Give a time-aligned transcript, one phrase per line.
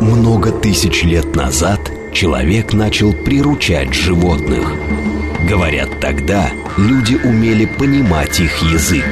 [0.00, 1.80] Много тысяч лет назад
[2.12, 4.72] человек начал приручать животных.
[5.48, 9.04] Говорят, тогда люди умели понимать их язык.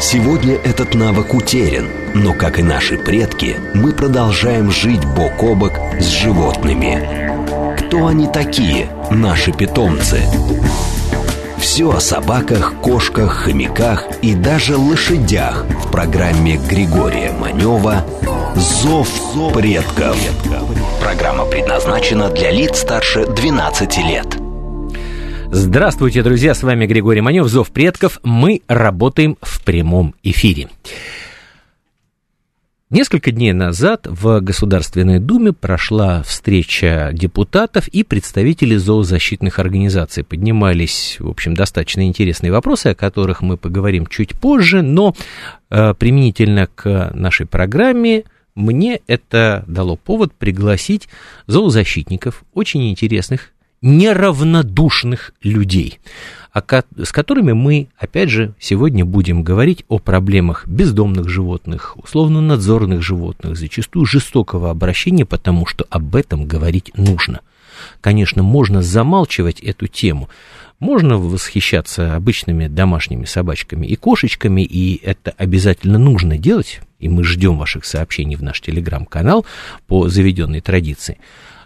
[0.00, 5.72] Сегодня этот навык утерян, но, как и наши предки, мы продолжаем жить бок о бок
[5.98, 7.76] с животными.
[7.78, 10.22] Кто они такие, наши питомцы?
[11.58, 18.06] Все о собаках, кошках, хомяках и даже лошадях в программе Григория Манева
[18.56, 20.16] «Зов предков».
[21.00, 24.26] Программа предназначена для лиц старше 12 лет.
[25.52, 28.18] Здравствуйте, друзья, с вами Григорий Манев, Зов предков.
[28.24, 30.68] Мы работаем в прямом эфире.
[32.90, 40.24] Несколько дней назад в Государственной Думе прошла встреча депутатов и представителей зоозащитных организаций.
[40.24, 45.14] Поднимались, в общем, достаточно интересные вопросы, о которых мы поговорим чуть позже, но
[45.70, 51.08] э, применительно к нашей программе мне это дало повод пригласить
[51.46, 55.98] зоозащитников, очень интересных, неравнодушных людей
[56.52, 64.04] с которыми мы, опять же, сегодня будем говорить о проблемах бездомных животных, условно-надзорных животных, зачастую
[64.04, 67.40] жестокого обращения, потому что об этом говорить нужно.
[68.00, 70.28] Конечно, можно замалчивать эту тему,
[70.80, 77.58] можно восхищаться обычными домашними собачками и кошечками, и это обязательно нужно делать, и мы ждем
[77.58, 79.46] ваших сообщений в наш телеграм-канал
[79.86, 81.18] по заведенной традиции.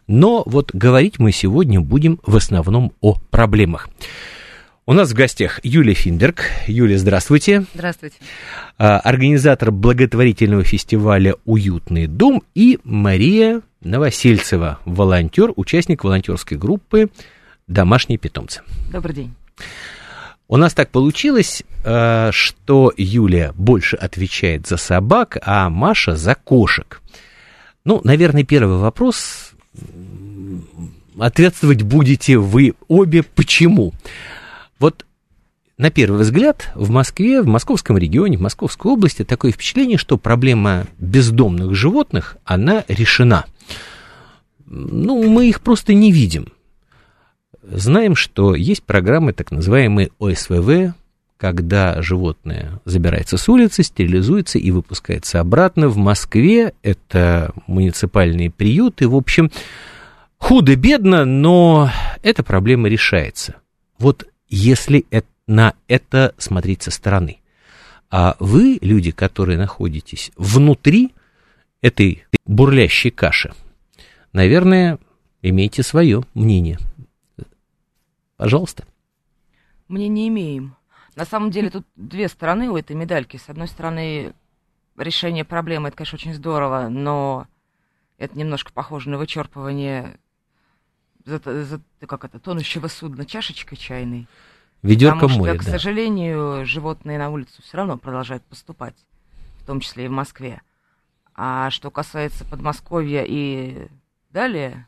[0.06, 3.88] Но вот говорить мы сегодня будем в основном о проблемах.
[4.86, 6.42] У нас в гостях Юлия Финдерг.
[6.66, 7.64] Юлия, здравствуйте.
[7.72, 8.16] Здравствуйте.
[8.76, 17.08] А, организатор благотворительного фестиваля «Уютный дом» и Мария Новосельцева, волонтер, участник волонтерской группы
[17.66, 18.62] «Домашние питомцы».
[18.92, 19.34] Добрый день.
[20.46, 27.00] У нас так получилось, а, что Юлия больше отвечает за собак, а Маша за кошек.
[27.84, 29.52] Ну, наверное, первый вопрос.
[31.18, 33.22] Ответствовать будете вы обе.
[33.22, 33.92] Почему?
[34.78, 35.06] Вот
[35.76, 40.86] на первый взгляд в Москве, в московском регионе, в Московской области такое впечатление, что проблема
[40.98, 43.44] бездомных животных, она решена.
[44.66, 46.53] Ну, мы их просто не видим.
[47.66, 50.94] Знаем, что есть программы так называемые ОСВВ,
[51.38, 55.88] когда животное забирается с улицы, стерилизуется и выпускается обратно.
[55.88, 59.08] В Москве это муниципальные приюты.
[59.08, 59.50] В общем,
[60.36, 61.90] худо-бедно, но
[62.22, 63.56] эта проблема решается.
[63.98, 67.38] Вот если это, на это смотреть со стороны.
[68.10, 71.12] А вы, люди, которые находитесь внутри
[71.80, 73.52] этой бурлящей каши,
[74.32, 74.98] наверное,
[75.42, 76.78] имеете свое мнение.
[78.44, 78.84] Пожалуйста.
[79.88, 80.76] Мне не имеем.
[81.16, 83.38] На самом деле тут две стороны у этой медальки.
[83.38, 84.34] С одной стороны,
[84.98, 87.46] решение проблемы, это, конечно, очень здорово, но
[88.18, 90.18] это немножко похоже на вычерпывание
[91.24, 94.28] за, за, как это, тонущего судна чашечкой чайной.
[94.82, 95.70] Ведерко Потому моря, что, да.
[95.70, 99.06] к сожалению, животные на улицу все равно продолжают поступать,
[99.62, 100.60] в том числе и в Москве.
[101.34, 103.88] А что касается Подмосковья и
[104.28, 104.86] далее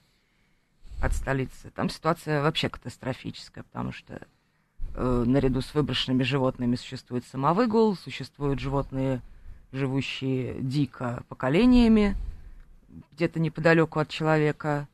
[1.01, 4.21] от столицы, там ситуация вообще катастрофическая, потому что
[4.95, 9.21] э, наряду с выброшенными животными существует самовыгул, существуют животные,
[9.73, 12.17] живущие дико поколениями,
[13.13, 14.89] где-то неподалеку от человека,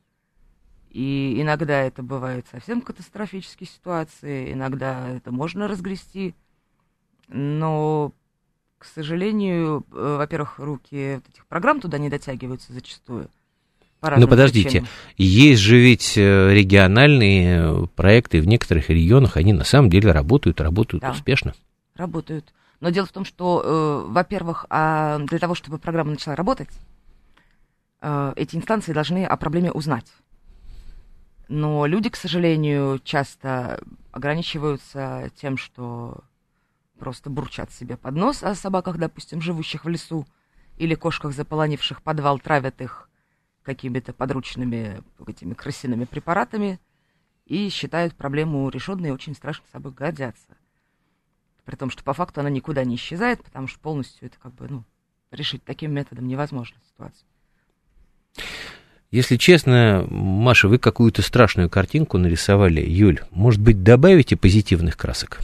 [0.89, 6.35] и иногда это бывает совсем катастрофические ситуации, иногда это можно разгрести.
[7.29, 8.11] Но,
[8.77, 13.29] к сожалению, э, во-первых, руки вот этих программ туда не дотягиваются зачастую.
[14.03, 14.89] Ну подождите, причинам.
[15.17, 21.01] есть же ведь э, региональные проекты в некоторых регионах, они на самом деле работают, работают
[21.01, 21.53] да, успешно.
[21.95, 22.53] Работают.
[22.81, 26.67] Но дело в том, что, э, во-первых, а для того, чтобы программа начала работать,
[28.01, 30.07] э, эти инстанции должны о проблеме узнать.
[31.47, 33.79] Но люди, к сожалению, часто
[34.11, 36.23] ограничиваются тем, что
[36.99, 40.25] просто бурчат себе под нос о собаках, допустим, живущих в лесу,
[40.77, 43.09] или кошках, заполонивших подвал, травят их
[43.63, 46.79] какими-то подручными этими крысиными препаратами
[47.45, 50.57] и считают проблему решенной и очень страшно собой гордятся.
[51.65, 54.67] При том, что по факту она никуда не исчезает, потому что полностью это как бы,
[54.69, 54.83] ну,
[55.31, 57.25] решить таким методом невозможно ситуацию.
[59.11, 62.81] Если честно, Маша, вы какую-то страшную картинку нарисовали.
[62.81, 65.39] Юль, может быть, добавите позитивных красок?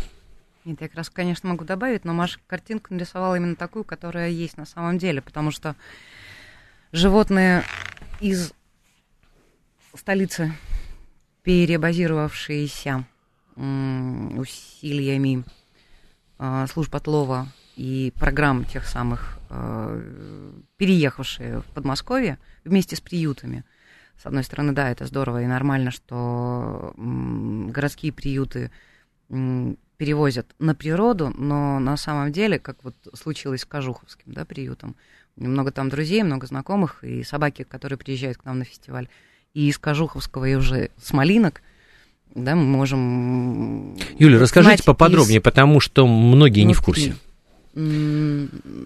[0.66, 4.58] Нет, я как раз, конечно, могу добавить, но Маша картинку нарисовала именно такую, которая есть
[4.58, 5.76] на самом деле, потому что
[6.92, 7.64] животные
[8.20, 8.54] из
[9.94, 10.54] столицы,
[11.44, 13.06] перебазировавшиеся
[13.56, 15.44] усилиями
[16.38, 19.38] а, служб отлова и программ тех самых,
[20.78, 23.64] переехавшие в Подмосковье вместе с приютами.
[24.22, 28.70] С одной стороны, да, это здорово и нормально, что городские приюты
[29.98, 34.96] перевозят на природу, но на самом деле, как вот случилось с Кожуховским да, приютом,
[35.40, 39.08] много там друзей, много знакомых, и собаки, которые приезжают к нам на фестиваль,
[39.54, 41.62] и из Кожуховского, и уже с Малинок,
[42.36, 43.96] да, мы можем...
[44.18, 45.44] Юля, расскажите поподробнее, из...
[45.44, 47.16] потому что многие не в курсе.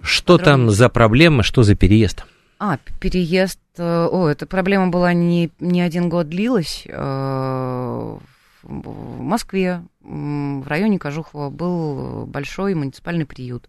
[0.04, 2.26] Что там за проблема, что за переезд?
[2.60, 3.60] А, переезд...
[3.78, 6.84] Э, о, эта проблема была не, не один год длилась.
[6.88, 8.18] Э,
[8.62, 13.68] в Москве, в районе Кожухова, был большой муниципальный приют.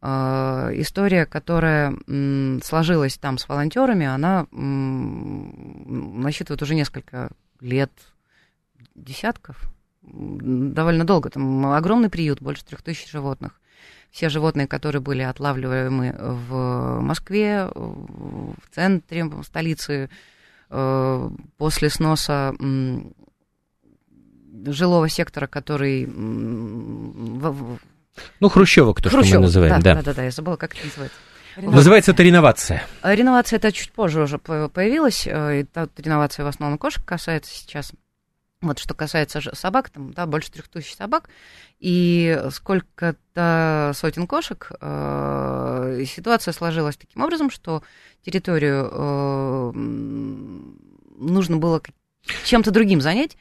[0.00, 1.94] Э, история, которая
[2.62, 4.46] сложилась там с волонтерами, она
[6.20, 7.30] насчитывает уже несколько
[7.60, 7.90] лет,
[8.94, 9.60] десятков,
[10.02, 11.30] довольно долго.
[11.30, 13.60] Там огромный приют, больше трех тысяч животных.
[14.10, 20.08] Все животные, которые были отлавливаемы в Москве, в центре столицы,
[20.70, 22.54] э, после сноса
[24.66, 26.06] жилого сектора, который...
[28.40, 29.94] Ну, Хрущевок, то, Хрущевок, что мы называем, да.
[29.96, 31.18] Да, да, да, я забыла, как это называется.
[31.56, 31.76] Реновация.
[31.76, 32.86] Называется это реновация.
[33.02, 35.26] Э, реновация это чуть позже уже появилась.
[35.26, 37.92] Это реновация в основном кошек касается сейчас.
[38.60, 41.28] Вот что касается собак, там, да, больше трех тысяч собак,
[41.78, 47.84] и сколько-то сотен кошек, э, ситуация сложилась таким образом, что
[48.24, 51.80] территорию э, нужно было
[52.44, 53.36] чем-то другим занять,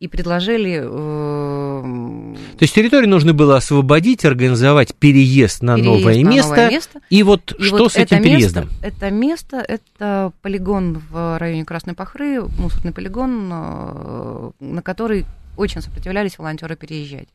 [0.00, 0.80] и предложили...
[0.82, 6.70] Э, То есть территорию нужно было освободить, организовать переезд на, переезд новое, на место, новое
[6.70, 7.00] место.
[7.10, 8.70] И вот и что вот с этим место, переездом?
[8.82, 16.38] Это место, это полигон в районе Красной Пахры, мусорный полигон, э, на который очень сопротивлялись
[16.38, 17.28] волонтеры переезжать.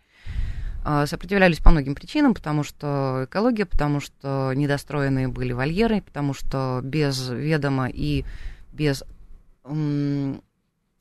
[0.85, 6.79] Э, сопротивлялись по многим причинам, потому что экология, потому что недостроенные были вольеры, потому что
[6.81, 8.23] без ведома и
[8.71, 9.03] без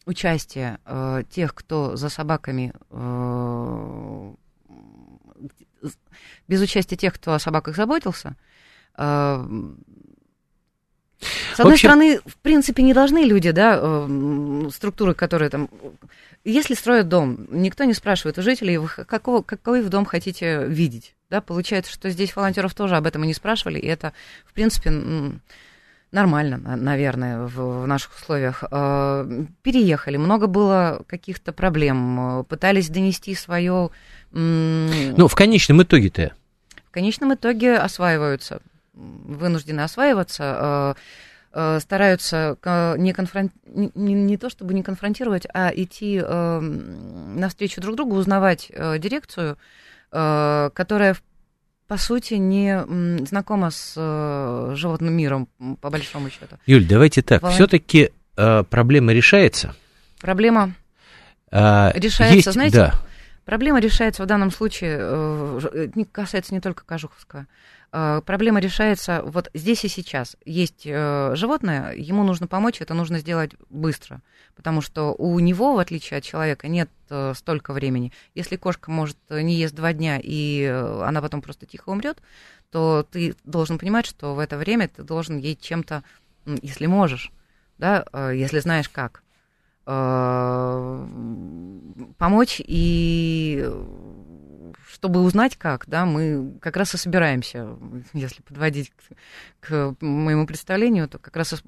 [0.07, 4.35] участие э, тех, кто за собаками, э,
[6.49, 8.37] без участия тех, кто о собаках заботился,
[8.97, 9.47] э,
[11.55, 11.89] с одной общем...
[11.89, 15.69] стороны, в принципе, не должны люди, да, э, структуры, которые там...
[16.45, 21.15] Если строят дом, никто не спрашивает у жителей, какого, какой в дом хотите видеть.
[21.31, 24.13] Да, получается, что здесь волонтеров тоже об этом и не спрашивали, и это,
[24.45, 24.91] в принципе,
[26.13, 28.63] нормально, наверное, в, в наших условиях.
[28.71, 29.27] А,
[29.63, 33.91] переехали, много было каких-то проблем, пытались донести свое...
[34.31, 36.33] Ну, в конечном итоге-то?
[36.87, 38.61] В конечном итоге осваиваются,
[38.95, 40.45] вынуждены осваиваться,
[41.55, 42.57] а, стараются
[42.97, 43.51] не, конфрон...
[43.67, 49.59] не, не то чтобы не конфронтировать, а идти навстречу друг другу, узнавать дирекцию,
[50.11, 51.23] которая в
[51.89, 52.85] по сути, не
[53.27, 55.49] знакома с э, животным миром,
[55.81, 56.57] по большому счету.
[56.67, 57.43] Юль, давайте так.
[57.43, 57.55] Волон...
[57.55, 59.75] Все-таки э, проблема решается.
[60.21, 60.75] Проблема
[61.51, 62.95] а, решается, есть, знаете, да.
[63.45, 67.47] проблема решается в данном случае, э, не касается не только Кожуховского.
[67.93, 70.37] Э, проблема решается вот здесь и сейчас.
[70.45, 74.23] Есть э, животное, ему нужно помочь, это нужно сделать быстро,
[74.57, 78.13] потому что у него, в отличие от человека, нет э, столько времени.
[78.35, 82.23] Если кошка может не ест два дня, и она потом просто тихо умрет,
[82.71, 86.03] то ты должен понимать, что в это время ты должен ей чем-то,
[86.63, 87.31] если можешь,
[87.77, 89.23] да, если знаешь как,
[92.17, 93.71] помочь и
[95.03, 97.77] чтобы узнать как, да, мы как раз и собираемся,
[98.13, 98.93] если подводить
[99.59, 101.61] к, к моему представлению, то как раз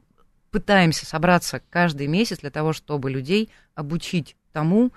[0.52, 4.92] пытаемся собраться каждый месяц для того, чтобы людей обучить тому,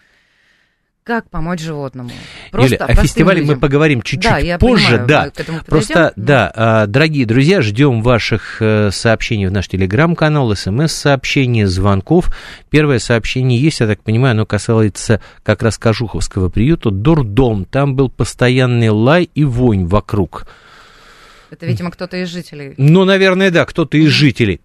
[1.08, 2.12] как помочь животному.
[2.52, 3.56] Просто Юля, о фестивале людям.
[3.56, 5.30] мы поговорим чуть-чуть да, позже, понимаю, да.
[5.30, 11.64] К этому Просто, да, а, дорогие друзья, ждем ваших э, сообщений в наш телеграм-канал, смс-сообщений,
[11.64, 12.30] звонков.
[12.70, 17.64] Первое сообщение есть, я так понимаю, оно касается как раз Кожуховского приюта, дурдом.
[17.64, 20.46] Там был постоянный лай и вонь вокруг.
[21.50, 22.74] Это, видимо, кто-то из жителей.
[22.76, 24.60] Ну, наверное, да, кто-то из жителей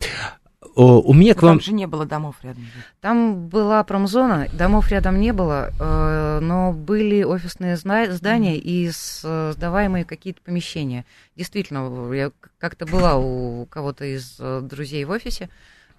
[0.74, 1.58] у меня к вам...
[1.58, 2.66] Там же не было домов рядом.
[3.00, 10.40] Там была промзона, домов рядом не было, э, но были офисные здания и сдаваемые какие-то
[10.42, 11.04] помещения.
[11.36, 15.48] Действительно, я как-то была у кого-то из э, друзей в офисе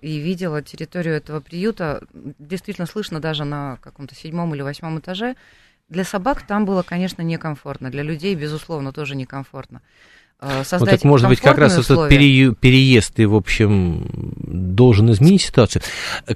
[0.02, 2.04] и видела территорию этого приюта.
[2.40, 5.36] Действительно слышно даже на каком-то седьмом или восьмом этаже.
[5.90, 7.92] Для собак там было, конечно, некомфортно.
[7.92, 9.82] Для людей, безусловно, тоже некомфортно.
[10.64, 12.08] Создать ну, так, может быть, как раз условия.
[12.08, 15.82] этот пере, переезд и, в общем, должен изменить ситуацию.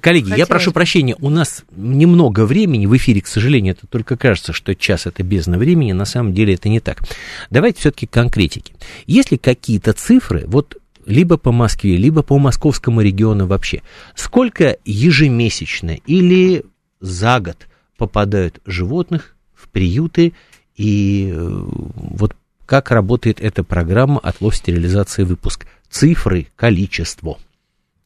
[0.02, 0.40] Коллеги, Хотелось.
[0.40, 4.76] я прошу прощения, у нас немного времени в эфире, к сожалению, это только кажется, что
[4.76, 7.02] час это бездна времени, на самом деле это не так.
[7.50, 8.74] Давайте все-таки конкретики.
[9.06, 13.82] Есть ли какие-то цифры, вот либо по Москве, либо по московскому региону вообще,
[14.14, 16.66] сколько ежемесячно или
[17.00, 20.34] за год попадают животных в приюты
[20.76, 21.64] и э,
[21.96, 22.36] вот
[22.68, 25.66] как работает эта программа «Отлов, стерилизация, выпуск».
[25.90, 27.40] Цифры, количество.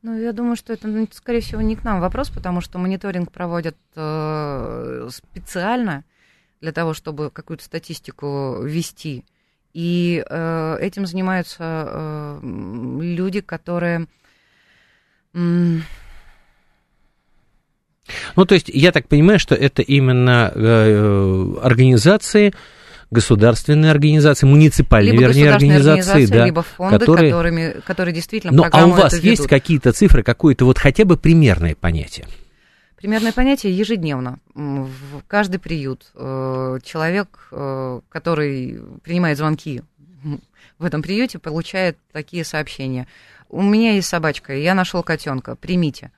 [0.03, 3.31] Ну, я думаю, что это, ну, скорее всего, не к нам вопрос, потому что мониторинг
[3.31, 6.03] проводят э, специально
[6.61, 9.25] для того, чтобы какую-то статистику вести.
[9.73, 14.07] И э, этим занимаются э, люди, которые...
[15.33, 15.81] ну,
[18.45, 22.53] то есть, я так понимаю, что это именно э, организации,
[23.11, 27.31] государственные организации, муниципальные, либо вернее, организации, организации да, либо фонды, которые...
[27.31, 31.75] Которыми, которые действительно Ну, а у вас есть какие-то цифры, какое-то вот хотя бы примерное
[31.75, 32.25] понятие?
[32.95, 34.39] Примерное понятие ежедневно.
[34.53, 39.81] В каждый приют э, человек, э, который принимает звонки
[40.79, 43.07] в этом приюте, получает такие сообщения.
[43.49, 46.11] У меня есть собачка, я нашел котенка, примите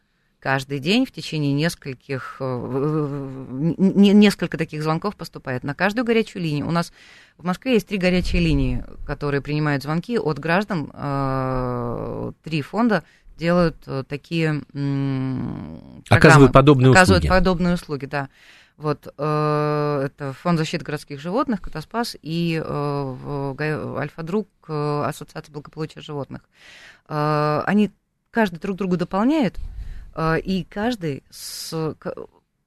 [0.44, 6.68] каждый день в течение нескольких, э, несколько таких звонков поступает на каждую горячую линию.
[6.68, 6.92] У нас
[7.38, 10.92] в Москве есть три горячие линии, которые принимают звонки от граждан.
[10.94, 13.06] Э, три фонда
[13.38, 14.64] делают э, такие
[16.10, 17.40] Оказывают подобные оказывают услуги.
[17.40, 18.28] подобные услуги, да.
[18.76, 26.42] Вот, это Фонд защиты городских животных, Катаспас и Альфа-Друг, Ассоциация благополучия животных.
[27.08, 27.92] они
[28.32, 29.60] каждый друг друга дополняют,
[30.38, 31.96] и каждый с,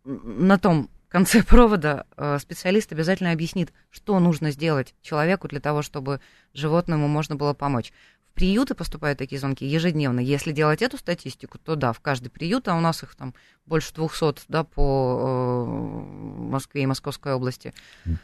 [0.05, 6.21] на том конце провода а, специалист обязательно объяснит, что нужно сделать человеку для того, чтобы
[6.53, 7.93] животному можно было помочь.
[8.31, 10.21] В приюты поступают такие звонки ежедневно.
[10.21, 13.35] Если делать эту статистику, то да, в каждый приют, а у нас их там
[13.65, 15.71] больше 200 да, по э,
[16.51, 17.73] Москве и Московской области.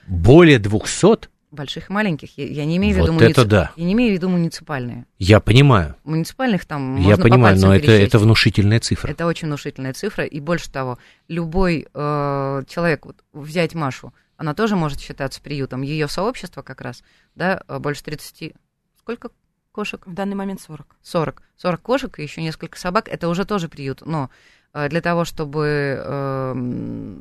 [0.06, 1.30] Более 200?
[1.52, 2.38] Больших и маленьких.
[2.38, 3.32] Я, я не имею в виду вот муници...
[3.32, 3.72] это да.
[3.76, 5.04] Я не имею в виду муниципальные.
[5.18, 5.96] Я понимаю.
[6.02, 9.10] Муниципальных там Я понимаю, но это, это внушительная цифра.
[9.10, 10.24] Это очень внушительная цифра.
[10.24, 15.82] И больше того, любой э, человек, вот, взять Машу, она тоже может считаться приютом.
[15.82, 17.02] Ее сообщество как раз,
[17.34, 18.54] да, э, больше 30...
[18.98, 19.28] Сколько
[19.72, 20.06] кошек?
[20.06, 20.96] В данный момент 40.
[21.02, 21.42] 40.
[21.56, 23.08] 40 кошек и еще несколько собак.
[23.08, 24.00] Это уже тоже приют.
[24.06, 24.30] Но
[24.72, 27.16] э, для того, чтобы э,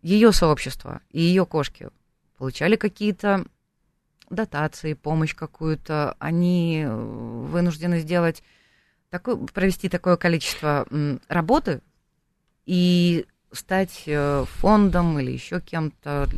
[0.00, 1.90] ее сообщество и ее кошки
[2.38, 3.44] получали какие-то
[4.30, 8.42] дотации, помощь какую-то, они э, вынуждены сделать
[9.10, 10.86] такое, провести такое количество
[11.28, 11.80] работы
[12.66, 16.28] и стать э, фондом или еще кем-то,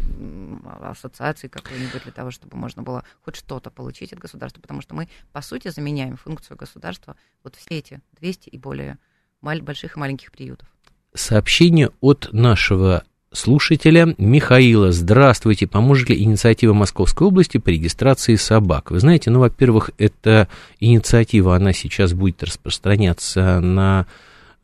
[0.82, 5.08] ассоциацией какой-нибудь для того, чтобы можно было хоть что-то получить от государства, потому что мы,
[5.32, 8.98] по сути, заменяем функцию государства вот все эти 200 и более
[9.42, 10.68] больших и маленьких приютов.
[11.12, 14.92] Сообщение от нашего слушателя Михаила.
[14.92, 15.66] Здравствуйте.
[15.66, 18.90] Поможет ли инициатива Московской области по регистрации собак?
[18.90, 20.48] Вы знаете, ну, во-первых, эта
[20.80, 24.06] инициатива, она сейчас будет распространяться на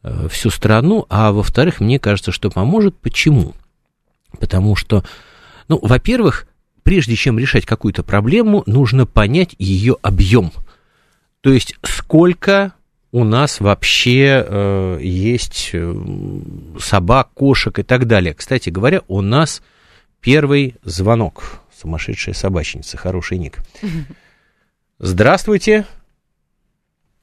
[0.02, 2.96] э, всю страну, а во-вторых, мне кажется, что поможет.
[2.96, 3.54] Почему?
[4.40, 5.04] Потому что,
[5.68, 6.48] ну, во-первых,
[6.82, 10.50] прежде чем решать какую-то проблему, нужно понять ее объем.
[11.40, 12.72] То есть, сколько
[13.16, 15.94] у нас вообще э, есть э,
[16.78, 18.34] собак, кошек и так далее.
[18.34, 19.62] Кстати говоря, у нас
[20.20, 21.62] первый звонок.
[21.74, 23.60] Сумасшедшая собачница, хороший ник.
[24.98, 25.86] Здравствуйте.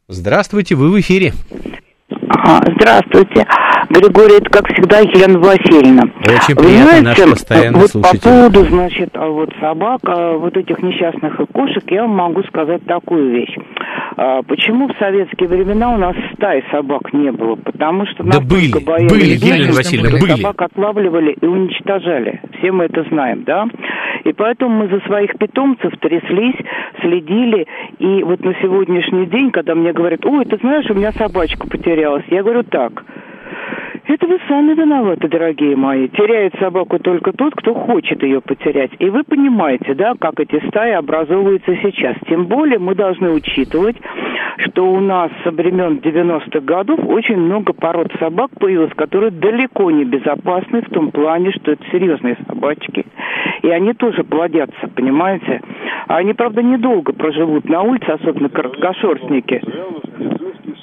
[0.08, 1.32] Здравствуйте, вы в эфире.
[2.10, 3.46] Здравствуйте.
[3.94, 6.04] Григорий, это, как всегда, Елена Васильевна.
[6.22, 8.20] Очень приятно, знаете, наш постоянный вот слушатель.
[8.20, 12.42] по поводу, значит, а вот собак, а вот этих несчастных и кошек, я вам могу
[12.44, 13.56] сказать такую вещь.
[14.18, 17.56] А, почему в советские времена у нас стаи собак не было?
[17.56, 20.42] Потому что да были, боялись, были, Елена Васильевна, были.
[20.42, 22.42] собак отлавливали и уничтожали.
[22.58, 23.66] Все мы это знаем, да?
[24.24, 26.58] И поэтому мы за своих питомцев тряслись,
[27.02, 27.68] следили.
[28.00, 32.26] И вот на сегодняшний день, когда мне говорят, ой, ты знаешь, у меня собачка потерялась,
[32.30, 33.04] я говорю так–
[34.06, 36.08] это вы сами виноваты, дорогие мои.
[36.10, 38.92] Теряет собаку только тот, кто хочет ее потерять.
[39.00, 42.18] И вы понимаете, да, как эти стаи образовываются сейчас.
[42.28, 43.96] Тем более мы должны учитывать,
[44.58, 50.04] что у нас со времен 90-х годов очень много пород собак появилось, которые далеко не
[50.04, 53.06] безопасны в том плане, что это серьезные собачки.
[53.62, 55.62] И они тоже плодятся, понимаете?
[56.08, 59.62] А они, правда, недолго проживут на улице, особенно короткошерстники.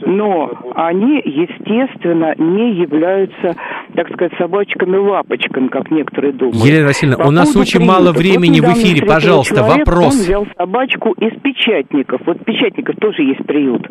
[0.02, 3.56] Но они, естественно, не являются,
[3.94, 6.56] так сказать, собачками-лапочками, как некоторые думают.
[6.56, 7.98] Елена Васильевна, По у нас очень приютов.
[7.98, 10.14] мало времени вот в эфире, пожалуйста, человек, вопрос.
[10.14, 12.20] Он взял собачку из печатников.
[12.26, 13.86] Вот печатников тоже есть приют.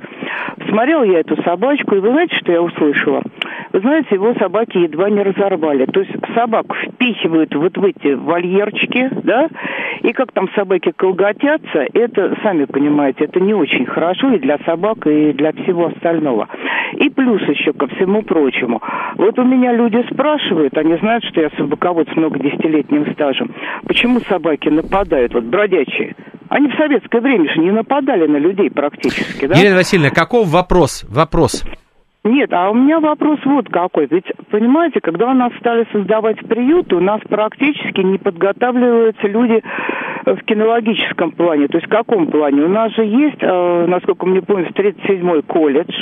[0.69, 3.21] Смотрел я эту собачку, и вы знаете, что я услышала?
[3.71, 5.85] Вы знаете, его собаки едва не разорвали.
[5.85, 9.49] То есть собаку впихивают вот в эти вольерчики, да,
[10.01, 15.05] и как там собаки колготятся, это, сами понимаете, это не очень хорошо и для собак,
[15.07, 16.47] и для всего остального.
[16.93, 18.81] И плюс еще ко всему прочему.
[19.17, 23.51] Вот у меня люди спрашивают, они знают, что я собаковод с много десятилетним стажем,
[23.85, 26.15] почему собаки нападают, вот бродячие.
[26.49, 29.55] Они в советское время же не нападали на людей практически, да?
[29.55, 31.05] Елена Васильевна, каков вопрос?
[31.07, 31.63] Вопрос.
[32.25, 34.07] Нет, а у меня вопрос вот какой.
[34.07, 39.63] Ведь, понимаете, когда у нас стали создавать приюты, у нас практически не подготавливаются люди
[40.25, 41.67] в кинологическом плане.
[41.69, 42.63] То есть в каком плане?
[42.63, 45.95] У нас же есть, э, насколько мне помнится, 37-й колледж,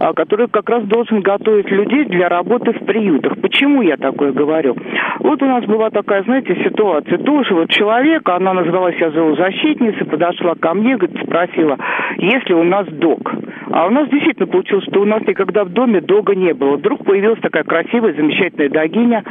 [0.00, 3.38] э, который как раз должен готовить людей для работы в приютах.
[3.42, 4.74] Почему я такое говорю?
[5.20, 7.18] Вот у нас была такая, знаете, ситуация.
[7.18, 11.76] Тоже вот человек, она называлась себя зоозащитницей, подошла ко мне, говорит, спросила,
[12.16, 13.32] есть ли у нас док.
[13.70, 16.76] А у нас действительно получилось, что у нас никогда в доме дога не было.
[16.76, 19.24] Вдруг появилась такая красивая, замечательная догиня.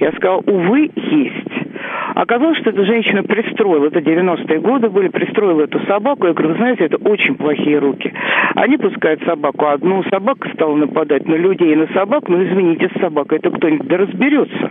[0.00, 1.52] Я сказала, увы, есть.
[2.14, 6.26] Оказалось, что эта женщина пристроила, это 90-е годы были, пристроила эту собаку.
[6.26, 8.12] Я говорю, вы знаете, это очень плохие руки.
[8.54, 12.28] Они пускают собаку одну, собака стала нападать на людей и на собак.
[12.28, 14.70] Ну, извините, с собакой это кто-нибудь да разберется.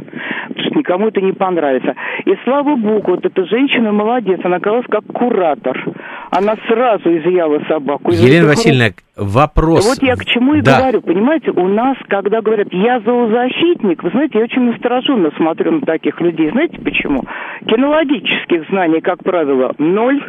[0.50, 1.96] Потому что никому это не понравится.
[2.26, 5.84] И слава богу, вот эта женщина молодец, она оказалась как куратор.
[6.32, 8.12] Она сразу изъяла собаку.
[8.12, 8.96] Елена Васильевна, рук...
[9.22, 9.88] вопрос.
[9.88, 10.80] Вот я к чему и да.
[10.80, 11.02] говорю.
[11.02, 16.20] Понимаете, у нас, когда говорят, я зоозащитник, вы знаете, я очень настороженно смотрю на таких
[16.20, 16.50] людей.
[16.52, 17.24] Знаете почему?
[17.68, 20.22] Кинологических знаний, как правило, ноль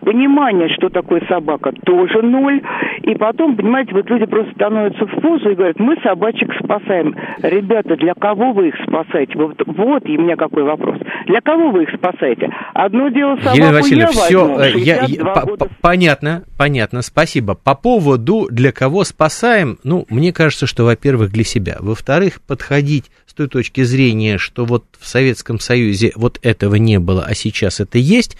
[0.00, 2.60] понимание, что такое собака, тоже ноль.
[3.02, 7.14] И потом, понимаете, вот люди просто становятся в позу и говорят, мы собачек спасаем.
[7.42, 9.38] Ребята, для кого вы их спасаете?
[9.38, 10.98] Вот, вот и у меня какой вопрос.
[11.26, 12.50] Для кого вы их спасаете?
[12.74, 17.54] Одно дело собаку Елена Васильевна, я все, возьму, э, я, я, по, понятно, понятно, спасибо.
[17.54, 21.76] По поводу для кого спасаем, ну, мне кажется, что, во-первых, для себя.
[21.80, 27.24] Во-вторых, подходить с той точки зрения, что вот в Советском Союзе вот этого не было,
[27.26, 28.36] а сейчас это есть,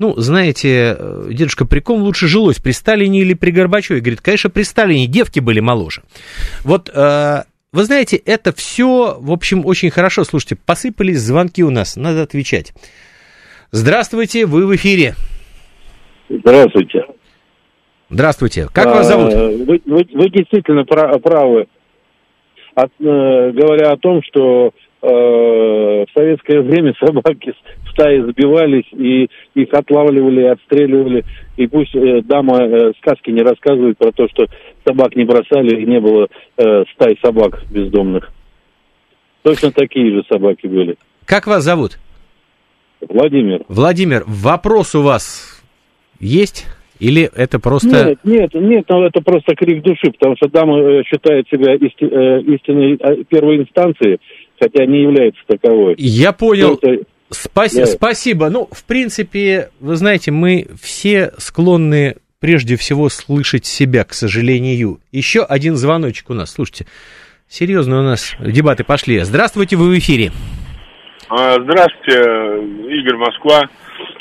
[0.00, 4.00] ну, знаете, э, дедушка, при ком лучше жилось, при Сталине или при Горбачеве?
[4.00, 6.02] Говорит, конечно, при Сталине девки были моложе.
[6.64, 10.24] Вот, э, вы знаете, это все, в общем, очень хорошо.
[10.24, 12.72] Слушайте, посыпались звонки у нас, надо отвечать.
[13.72, 15.16] Здравствуйте, вы в эфире.
[16.30, 17.04] Здравствуйте.
[18.08, 18.68] Здравствуйте.
[18.72, 19.34] Как а, вас зовут?
[19.34, 21.66] Вы, вы, вы действительно правы,
[22.74, 24.72] от, э, говоря о том, что
[25.02, 27.54] в советское время собаки
[27.92, 31.24] стаи забивались, и их отлавливали, отстреливали.
[31.56, 34.46] И пусть э, дама э, сказки не рассказывает про то, что
[34.86, 38.30] собак не бросали, и не было э, стай собак бездомных.
[39.42, 40.96] Точно такие же собаки были.
[41.24, 41.98] Как вас зовут?
[43.08, 43.62] Владимир.
[43.68, 45.62] Владимир, вопрос у вас
[46.18, 46.66] есть?
[46.98, 47.88] Или это просто...
[48.08, 52.04] Нет, нет, нет, ну, это просто крик души, потому что дама э, считает себя исти,
[52.04, 54.18] э, истинной э, первой инстанции,
[54.60, 55.94] хотя не является таковой.
[55.98, 56.78] Я понял.
[56.80, 57.04] Это...
[57.30, 57.80] Спаси...
[57.80, 57.86] Да.
[57.86, 58.50] Спасибо.
[58.50, 65.00] Ну, в принципе, вы знаете, мы все склонны прежде всего слышать себя, к сожалению.
[65.12, 66.52] Еще один звоночек у нас.
[66.52, 66.86] Слушайте,
[67.48, 69.20] серьезно у нас дебаты пошли.
[69.20, 70.32] Здравствуйте, вы в эфире.
[71.28, 72.18] А, здравствуйте,
[72.98, 73.62] Игорь Москва.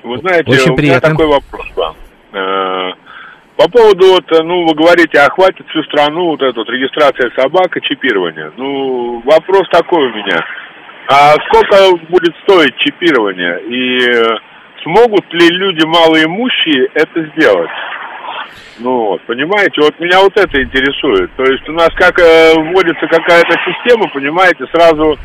[0.04, 1.95] Вы знаете, Очень у меня такой вопрос вам.
[3.60, 7.76] Э, по поводу, вот, ну, вы говорите, охватит всю страну вот эта вот регистрация собак
[7.76, 8.52] и чипирование.
[8.58, 10.39] Ну, вопрос такой у меня.
[11.08, 13.60] А сколько будет стоить чипирование?
[13.67, 14.38] И э,
[14.84, 17.69] смогут ли люди малоимущие это сделать?
[18.80, 21.32] Ну вот, понимаете, вот меня вот это интересует.
[21.36, 25.17] То есть у нас как э, вводится какая-то система, понимаете, сразу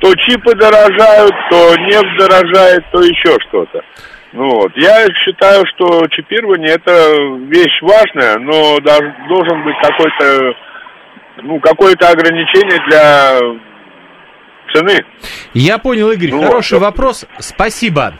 [0.00, 3.82] то чипы дорожают, то нефть дорожает, то еще что-то.
[4.32, 4.72] Вот.
[4.76, 6.92] Я считаю, что чипирование это
[7.48, 10.54] вещь важная, но даже должен быть какой-то
[11.42, 13.40] ну, какое-то ограничение для
[14.72, 15.04] цены.
[15.54, 16.30] Я понял, Игорь.
[16.30, 16.84] Ну, хороший вот.
[16.84, 17.26] вопрос.
[17.38, 18.14] Спасибо.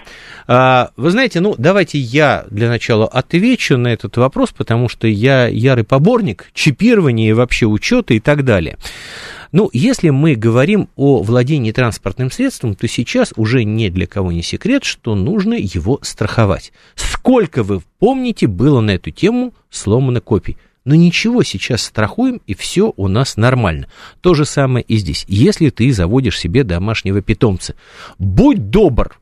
[0.53, 5.47] А, вы знаете, ну, давайте я для начала отвечу на этот вопрос, потому что я
[5.47, 8.77] ярый поборник чипирования и вообще учета и так далее.
[9.53, 14.43] Ну, если мы говорим о владении транспортным средством, то сейчас уже ни для кого не
[14.43, 16.73] секрет, что нужно его страховать.
[16.95, 20.57] Сколько вы помните, было на эту тему сломано копий.
[20.85, 23.89] Но ничего, сейчас страхуем, и все у нас нормально.
[24.23, 25.25] То же самое и здесь.
[25.29, 27.75] Если ты заводишь себе домашнего питомца,
[28.19, 29.19] будь добр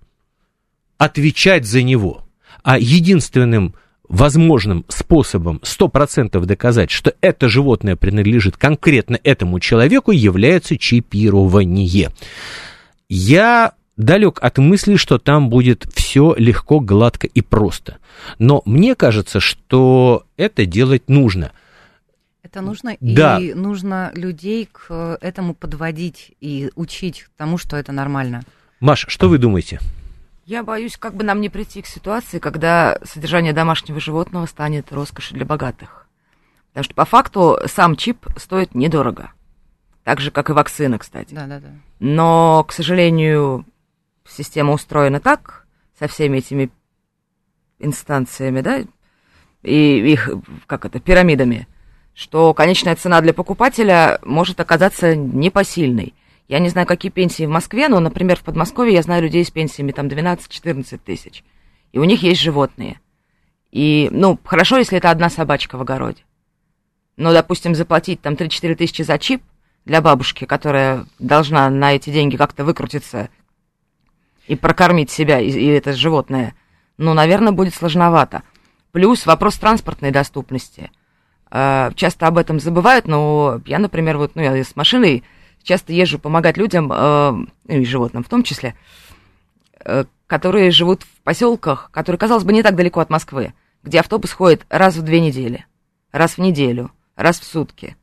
[0.99, 2.23] отвечать за него.
[2.63, 3.75] А единственным
[4.09, 12.11] возможным способом 100% доказать, что это животное принадлежит конкретно этому человеку, является чипирование.
[13.09, 17.99] Я далек от мысли, что там будет все легко, гладко и просто.
[18.39, 21.53] Но мне кажется, что это делать нужно.
[22.43, 23.39] Это нужно, да.
[23.39, 28.43] и нужно людей к этому подводить и учить тому, что это нормально.
[28.81, 29.81] Маш, что вы думаете?
[30.49, 35.37] Я боюсь, как бы нам не прийти к ситуации, когда содержание домашнего животного станет роскошью
[35.37, 36.09] для богатых.
[36.69, 39.33] Потому что по факту сам чип стоит недорого.
[40.05, 41.35] Так же, как и вакцина, кстати.
[41.35, 41.69] Да, да, да.
[42.01, 43.67] Но, к сожалению,
[44.27, 45.67] система устроена так,
[45.99, 46.71] со всеми этими
[47.79, 48.85] инстанциями, да,
[49.63, 50.31] и их,
[50.67, 51.69] как это, пирамидами,
[52.15, 56.15] что конечная цена для покупателя может оказаться непосильной.
[56.49, 59.51] Я не знаю, какие пенсии в Москве, но, например, в Подмосковье я знаю людей с
[59.51, 61.45] пенсиями там 12-14 тысяч.
[61.93, 63.01] И у них есть животные.
[63.71, 66.23] И, ну, хорошо, если это одна собачка в огороде.
[67.19, 69.43] Но, допустим, заплатить там 3-4 тысячи за чип
[69.85, 73.29] для бабушки, которая должна на эти деньги как-то выкрутиться
[74.47, 76.55] и прокормить себя и, и это животное,
[76.97, 78.43] ну, наверное, будет сложновато.
[78.93, 80.91] Плюс вопрос транспортной доступности.
[81.51, 85.25] А, часто об этом забывают, но я, например, вот, ну, я с машиной
[85.63, 88.75] часто езжу помогать людям, э, и животным в том числе,
[89.85, 94.33] э, которые живут в поселках, которые, казалось бы, не так далеко от Москвы, где автобус
[94.33, 95.67] ходит раз в две недели,
[96.13, 97.97] раз в неделю, раз в сутки.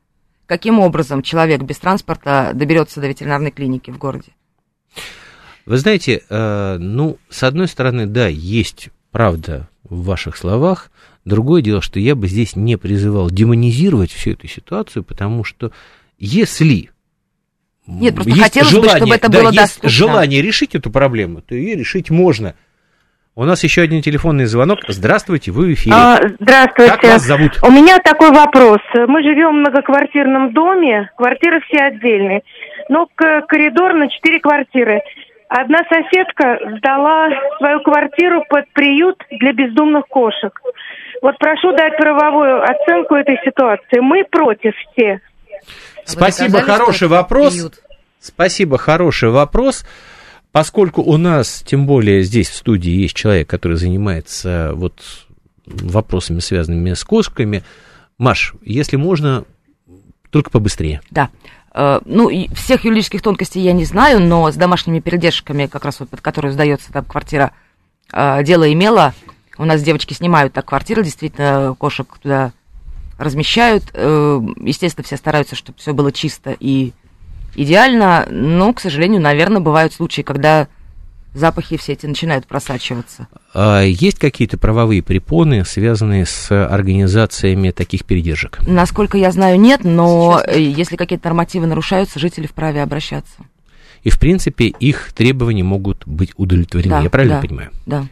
[0.46, 4.32] Каким образом человек без транспорта доберется до ветеринарной клиники в городе?
[5.66, 10.92] Вы знаете, э, ну, с одной стороны, да, есть правда в ваших словах.
[11.24, 15.72] Другое дело, что я бы здесь не призывал демонизировать всю эту ситуацию, потому что
[16.18, 16.90] если
[17.86, 19.88] нет, просто есть хотелось желание, бы, чтобы это да, было есть доступно.
[19.88, 22.54] желание решить эту проблему, то ее решить можно.
[23.38, 24.78] У нас еще один телефонный звонок.
[24.88, 25.94] Здравствуйте, вы в эфире.
[25.94, 26.92] А, здравствуйте.
[26.92, 27.58] Как вас зовут?
[27.62, 28.78] У меня такой вопрос.
[28.94, 32.42] Мы живем в многоквартирном доме, квартиры все отдельные,
[32.88, 35.02] но коридор на четыре квартиры.
[35.48, 40.58] Одна соседка сдала свою квартиру под приют для бездомных кошек.
[41.22, 44.00] Вот прошу дать правовую оценку этой ситуации.
[44.00, 45.20] Мы против все.
[46.06, 47.54] Спасибо, хороший вопрос.
[47.54, 47.74] Бьют.
[48.20, 49.84] Спасибо, хороший вопрос.
[50.52, 55.02] Поскольку у нас, тем более здесь в студии, есть человек, который занимается вот
[55.66, 57.62] вопросами, связанными с кошками.
[58.18, 59.44] Маш, если можно,
[60.30, 61.02] только побыстрее.
[61.10, 61.28] Да.
[61.74, 66.08] Э, ну, всех юридических тонкостей я не знаю, но с домашними передержками, как раз вот
[66.08, 67.52] под которую сдается там квартира,
[68.12, 69.12] э, дело имело.
[69.58, 72.52] У нас девочки снимают так квартиры, действительно, кошек туда
[73.18, 73.84] размещают.
[73.94, 76.92] Э, естественно, все стараются, чтобы все было чисто и
[77.54, 80.68] идеально, но, к сожалению, наверное, бывают случаи, когда
[81.36, 83.28] запахи все эти начинают просачиваться.
[83.54, 88.58] А есть какие-то правовые препоны, связанные с организациями таких передержек?
[88.66, 90.56] Насколько я знаю, нет, но Сейчас.
[90.56, 93.36] если какие-то нормативы нарушаются, жители вправе обращаться.
[94.02, 97.70] И, в принципе, их требования могут быть удовлетворены, да, я правильно да, понимаю?
[97.86, 98.06] Да.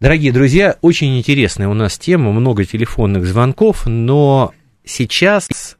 [0.00, 4.52] Дорогие друзья, очень интересная у нас тема, много телефонных звонков, но
[4.84, 5.76] сейчас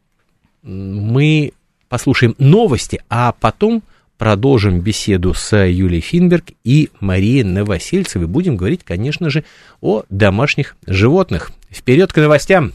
[0.62, 1.53] мы
[1.88, 3.83] послушаем новости, а потом
[4.16, 8.29] продолжим беседу с Юлией Финберг и Марией Новосельцевой.
[8.29, 9.44] Будем говорить, конечно же,
[9.81, 11.50] о домашних животных.
[11.68, 12.72] Вперед к новостям!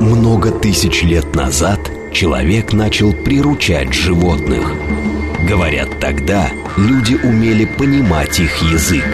[0.00, 1.78] Много тысяч лет назад
[2.12, 4.72] человек начал приручать животных–
[5.46, 9.04] Говорят, тогда люди умели понимать их язык.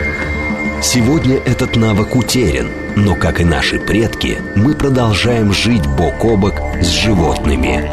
[0.80, 6.54] Сегодня этот навык утерян, но, как и наши предки, мы продолжаем жить бок о бок
[6.80, 7.90] с животными.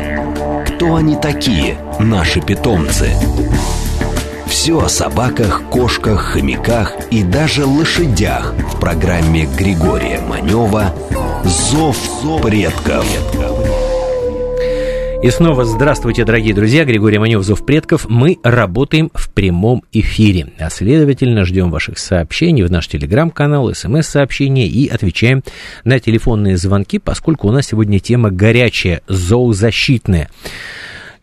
[0.67, 3.10] Кто они такие, наши питомцы?
[4.45, 10.93] Все о собаках, кошках, хомяках и даже лошадях в программе Григория Манева
[11.43, 11.97] «Зов
[12.43, 13.08] предков».
[15.24, 16.86] И снова здравствуйте, дорогие друзья.
[16.86, 18.08] Григорий Манев, Зов предков.
[18.08, 20.54] Мы работаем в прямом эфире.
[20.60, 25.44] А следовательно, ждем ваших сообщений в наш телеграм-канал, смс-сообщения и отвечаем
[25.84, 30.30] на телефонные звонки, поскольку у нас сегодня тема горячая, зоозащитная.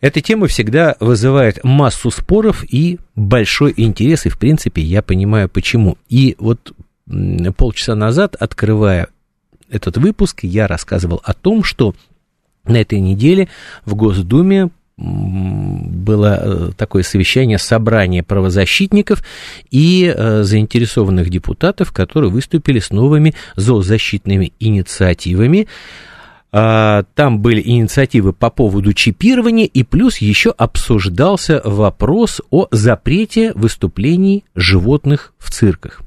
[0.01, 5.97] Эта тема всегда вызывает массу споров и большой интерес, и, в принципе, я понимаю, почему.
[6.09, 6.73] И вот
[7.55, 9.07] полчаса назад, открывая
[9.69, 11.95] этот выпуск, я рассказывал о том, что
[12.67, 13.47] на этой неделе
[13.85, 19.23] в Госдуме было э, такое совещание, собрание правозащитников
[19.69, 25.67] и э, заинтересованных депутатов, которые выступили с новыми зоозащитными инициативами.
[26.57, 34.45] А, там были инициативы по поводу чипирования, и плюс еще обсуждался вопрос о запрете выступлений
[34.55, 36.01] животных в цирках.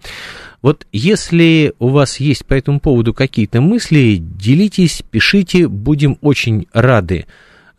[0.61, 7.27] Вот если у вас есть по этому поводу какие-то мысли, делитесь, пишите, будем очень рады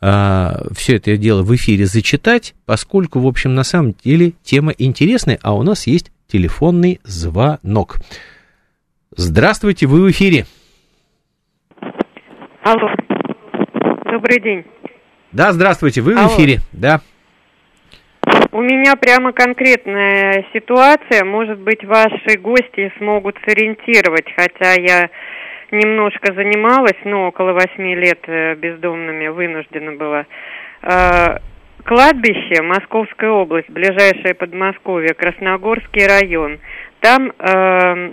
[0.01, 5.39] а, все это дело в эфире зачитать, поскольку, в общем, на самом деле тема интересная,
[5.41, 7.97] а у нас есть телефонный звонок.
[9.15, 10.45] Здравствуйте, вы в эфире.
[12.63, 12.87] Алло.
[14.05, 14.63] Добрый день.
[15.31, 16.29] Да, здравствуйте, вы Алло.
[16.29, 17.01] в эфире, да.
[18.51, 21.23] У меня прямо конкретная ситуация.
[21.23, 25.09] Может быть, ваши гости смогут сориентировать, хотя я
[25.71, 30.25] немножко занималась, но около восьми лет э, бездомными вынуждена была.
[30.81, 31.39] А,
[31.85, 36.59] кладбище, Московская область, ближайшее Подмосковье, Красногорский район.
[37.01, 38.11] Там э,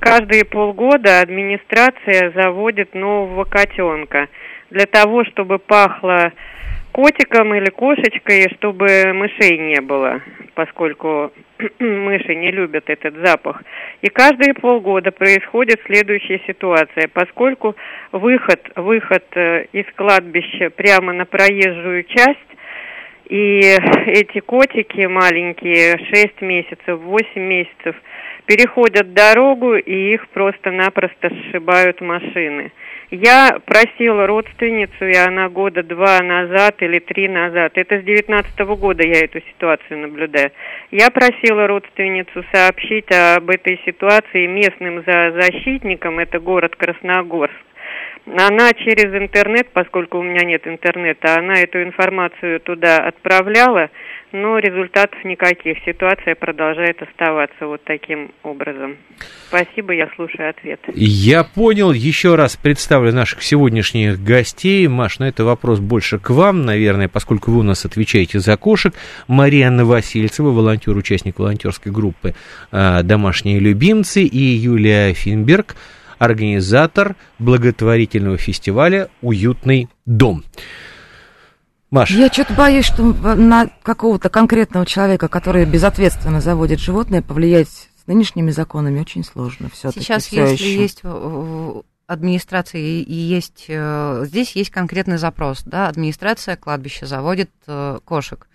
[0.00, 4.28] каждые полгода администрация заводит нового котенка
[4.70, 6.32] для того, чтобы пахло
[6.92, 10.20] котиком или кошечкой, чтобы мышей не было,
[10.54, 11.32] поскольку
[11.78, 13.62] мыши не любят этот запах.
[14.02, 17.76] И каждые полгода происходит следующая ситуация, поскольку
[18.12, 22.38] выход, выход э, из кладбища прямо на проезжую часть
[23.28, 23.60] и
[24.06, 27.94] эти котики маленькие, 6 месяцев, 8 месяцев,
[28.46, 32.72] переходят дорогу, и их просто-напросто сшибают машины.
[33.10, 39.02] Я просила родственницу, и она года два назад или три назад, это с девятнадцатого года
[39.02, 40.50] я эту ситуацию наблюдаю,
[40.90, 47.54] я просила родственницу сообщить об этой ситуации местным защитникам, это город Красногорск,
[48.36, 53.90] она через интернет, поскольку у меня нет интернета, она эту информацию туда отправляла,
[54.32, 55.78] но результатов никаких.
[55.86, 58.96] Ситуация продолжает оставаться вот таким образом.
[59.48, 60.80] Спасибо, я слушаю ответ.
[60.94, 61.92] Я понял.
[61.92, 64.86] Еще раз представлю наших сегодняшних гостей.
[64.88, 68.56] Маш, на ну, это вопрос больше к вам, наверное, поскольку вы у нас отвечаете за
[68.56, 68.92] кошек.
[69.26, 72.34] Мария Васильцева, волонтер, участник волонтерской группы
[72.70, 75.76] а, «Домашние любимцы» и Юлия Финберг,
[76.18, 80.44] организатор благотворительного фестиваля «Уютный дом».
[81.90, 82.10] Маш.
[82.10, 88.50] Я что-то боюсь, что на какого-то конкретного человека, который безответственно заводит животное, повлиять с нынешними
[88.50, 89.70] законами очень сложно.
[89.72, 90.82] Все-таки, Сейчас, все если еще.
[90.82, 91.02] есть
[92.06, 98.48] администрация и есть э, здесь есть конкретный запрос, да, администрация кладбища заводит э, кошек.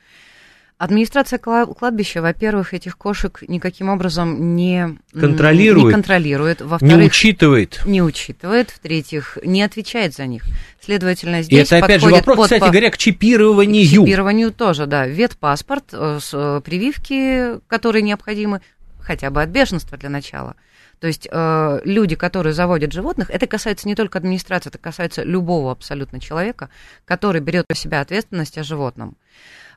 [0.84, 6.60] Администрация кладбища, во-первых, этих кошек никаким образом не контролирует, не контролирует.
[6.60, 10.43] во-вторых, не учитывает, не учитывает, в-третьих, не отвечает за них.
[10.82, 14.02] Следовательно, здесь И это опять же вопрос, под, кстати говоря, к чипированию.
[14.02, 15.08] К чипированию тоже, да.
[15.08, 18.60] Ветпаспорт, э, э, прививки, которые необходимы,
[19.00, 20.58] хотя бы от бешенства для начала.
[21.00, 25.72] То есть э, люди, которые заводят животных, это касается не только администрации, это касается любого
[25.72, 26.69] абсолютно человека,
[27.06, 29.15] который берет на себя ответственность о животном.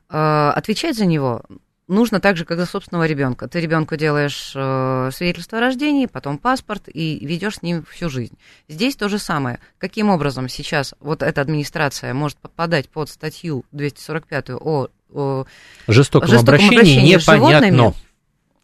[0.09, 1.43] Э, отвечать за него
[1.87, 3.47] нужно так же, как за собственного ребенка.
[3.47, 8.37] Ты ребенку делаешь э, свидетельство о рождении, потом паспорт и ведешь с ним всю жизнь.
[8.67, 9.59] Здесь то же самое.
[9.77, 15.45] Каким образом сейчас вот эта администрация может попадать под статью 245 о, о
[15.87, 17.93] жестоком, жестоком обращении, обращении непонятно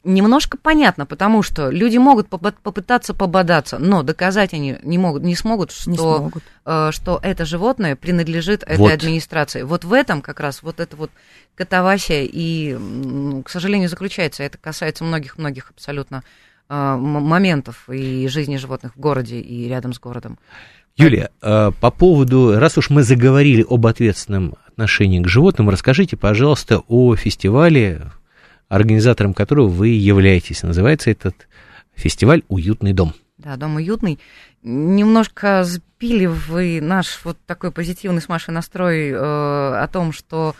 [0.03, 5.71] немножко понятно, потому что люди могут попытаться пободаться, но доказать они не могут, не смогут,
[5.71, 6.43] что, не смогут.
[6.65, 8.91] Э, что это животное принадлежит этой вот.
[8.91, 9.63] администрации.
[9.63, 11.11] Вот в этом как раз вот это вот
[11.55, 12.77] катавасия и,
[13.43, 14.43] к сожалению, заключается.
[14.43, 16.23] Это касается многих-многих абсолютно
[16.69, 20.37] э, моментов и жизни животных в городе и рядом с городом.
[20.95, 26.81] Юлия, э, по поводу, раз уж мы заговорили об ответственном отношении к животным, расскажите, пожалуйста,
[26.87, 28.11] о фестивале
[28.73, 30.63] организатором которого вы являетесь.
[30.63, 31.47] Называется этот
[31.93, 33.13] фестиваль «Уютный дом».
[33.37, 34.19] Да, дом уютный.
[34.63, 40.55] Немножко сбили вы наш вот такой позитивный с Машей настрой э, о том, что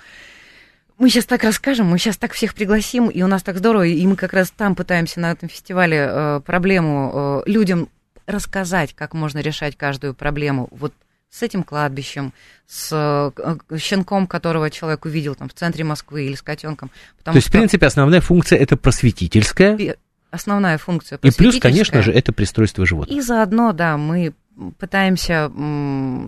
[0.98, 4.06] мы сейчас так расскажем, мы сейчас так всех пригласим, и у нас так здорово, и
[4.06, 7.90] мы как раз там пытаемся на этом фестивале э, проблему э, людям
[8.28, 10.68] рассказать, как можно решать каждую проблему.
[10.72, 10.94] Вот
[11.34, 12.32] с этим кладбищем,
[12.68, 13.32] с э,
[13.80, 16.92] щенком, которого человек увидел там в центре Москвы или с котенком.
[17.24, 17.50] То есть, что...
[17.50, 19.98] в принципе, основная функция это просветительская.
[20.30, 23.18] Основная функция И плюс, конечно же, это пристройство животных.
[23.18, 24.34] И заодно, да, мы
[24.78, 25.52] пытаемся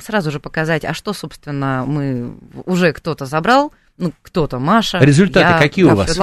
[0.04, 2.34] сразу же показать, а что, собственно, мы
[2.66, 4.98] уже кто-то забрал, ну, кто-то, Маша.
[4.98, 6.18] Результаты я, какие у вас?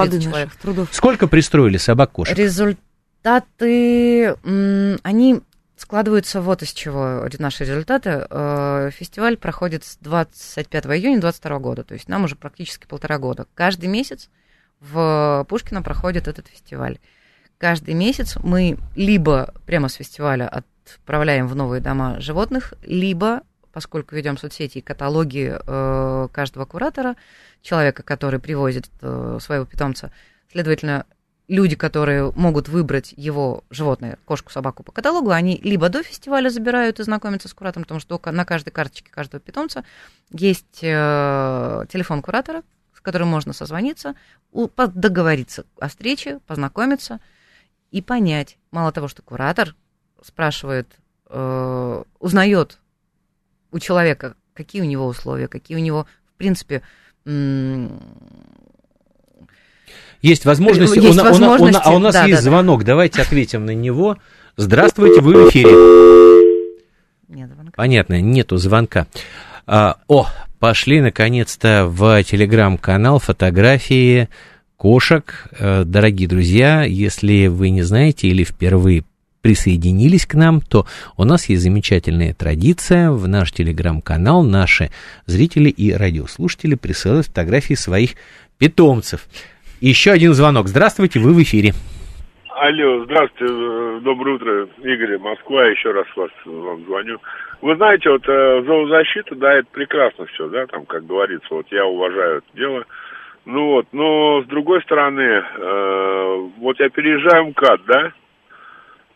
[0.91, 2.37] Сколько пристроили собак-кошек?
[2.37, 2.77] Результаты,
[5.03, 5.41] они
[5.83, 8.25] складываются вот из чего наши результаты.
[8.29, 13.47] Э, фестиваль проходит с 25 июня 2022 года, то есть нам уже практически полтора года.
[13.53, 14.29] Каждый месяц
[14.79, 16.99] в Пушкино проходит этот фестиваль.
[17.57, 23.41] Каждый месяц мы либо прямо с фестиваля отправляем в новые дома животных, либо,
[23.73, 27.17] поскольку ведем соцсети и каталоги э, каждого куратора,
[27.61, 30.13] человека, который привозит э, своего питомца,
[30.49, 31.05] следовательно,
[31.47, 36.99] люди, которые могут выбрать его животное, кошку, собаку по каталогу, они либо до фестиваля забирают
[36.99, 39.83] и знакомятся с куратором, потому что на каждой карточке каждого питомца
[40.31, 42.63] есть э, телефон куратора,
[42.95, 44.15] с которым можно созвониться,
[44.51, 47.19] договориться о встрече, познакомиться
[47.91, 49.75] и понять, мало того, что куратор
[50.21, 50.87] спрашивает,
[51.29, 52.79] э, узнает
[53.71, 56.81] у человека, какие у него условия, какие у него, в принципе,
[60.23, 62.87] есть возможность, есть у, возможности, у, у, а у нас да, есть да, звонок, да.
[62.87, 64.17] давайте ответим на него.
[64.55, 65.69] Здравствуйте, вы в эфире.
[67.27, 67.73] Нет звонка.
[67.75, 69.05] Понятно, нету звонка.
[69.67, 70.27] А, о,
[70.59, 74.29] пошли наконец-то в телеграм-канал фотографии
[74.77, 75.49] кошек.
[75.59, 79.03] Э, дорогие друзья, если вы не знаете или впервые
[79.41, 84.43] присоединились к нам, то у нас есть замечательная традиция в наш телеграм-канал.
[84.43, 84.89] Наши
[85.25, 88.11] зрители и радиослушатели присылают фотографии своих
[88.57, 89.27] питомцев.
[89.83, 90.69] Еще один звонок.
[90.69, 91.73] Здравствуйте, вы в эфире.
[92.55, 97.19] Алло, здравствуйте, э, доброе утро, Игорь, Москва, еще раз вас вам звоню.
[97.61, 101.85] Вы знаете, вот э, зоозащита, да, это прекрасно все, да, там, как говорится, вот я
[101.85, 102.85] уважаю это дело.
[103.43, 108.13] Ну вот, но с другой стороны, э, вот я переезжаю МКАД, да,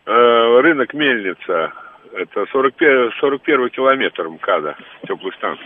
[0.04, 1.72] э, рынок Мельница,
[2.12, 4.76] это 41, 41 километр МКАДа,
[5.06, 5.56] теплый стан.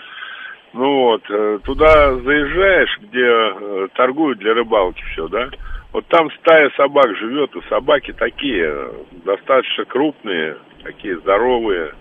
[0.72, 5.50] Ну вот, э, туда заезжаешь, где э, торгуют для рыбалки все, да,
[5.92, 8.90] вот там стая собак живет, и собаки такие,
[9.24, 11.92] достаточно крупные, такие здоровые,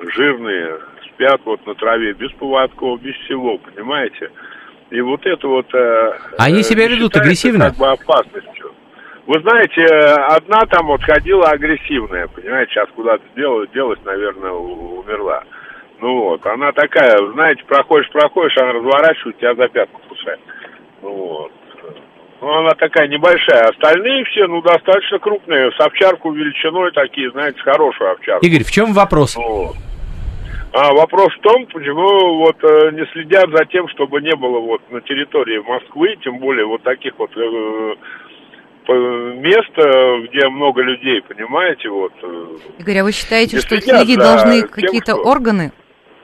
[0.00, 4.30] жирные, спят вот на траве, без поводков, без всего, понимаете?
[4.90, 5.74] И вот это вот...
[5.74, 7.70] Э, Они себя ведут агрессивно?
[7.70, 8.72] Как бы опасностью.
[9.26, 15.42] Вы знаете, одна там вот ходила агрессивная, понимаете, сейчас куда-то делалась, делась, наверное, умерла.
[16.00, 20.40] Ну вот, она такая, знаете, проходишь, проходишь, она разворачивает, тебя за пятку кусает.
[21.02, 21.52] Ну вот.
[22.40, 23.70] Ну, она такая небольшая.
[23.70, 25.72] Остальные все, ну, достаточно крупные.
[25.72, 28.44] С овчарку величиной такие, знаете, с хорошую овчарку.
[28.44, 29.36] Игорь, в чем вопрос?
[29.36, 29.72] Ну,
[30.72, 34.82] а вопрос в том, почему вот э, не следят за тем, чтобы не было вот
[34.90, 37.94] на территории Москвы, тем более вот таких вот э,
[38.86, 42.12] мест, где много людей, понимаете, вот.
[42.22, 42.46] Э,
[42.78, 45.72] Игорь, а вы считаете, что следить должны какие-то органы?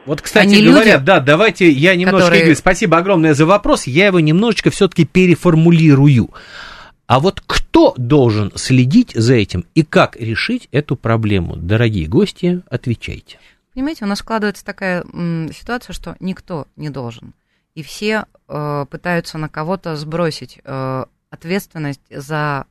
[0.04, 2.42] Вот, кстати Они говоря, люди, да, давайте я немножко, которые...
[2.42, 6.30] Игорь, спасибо огромное за вопрос, я его немножечко все-таки переформулирую.
[7.06, 11.56] А вот кто должен следить за этим и как решить эту проблему?
[11.56, 13.38] Дорогие гости, отвечайте.
[13.74, 17.34] Понимаете, у нас складывается такая м, ситуация, что никто не должен.
[17.74, 22.66] И все э, пытаются на кого-то сбросить э, ответственность за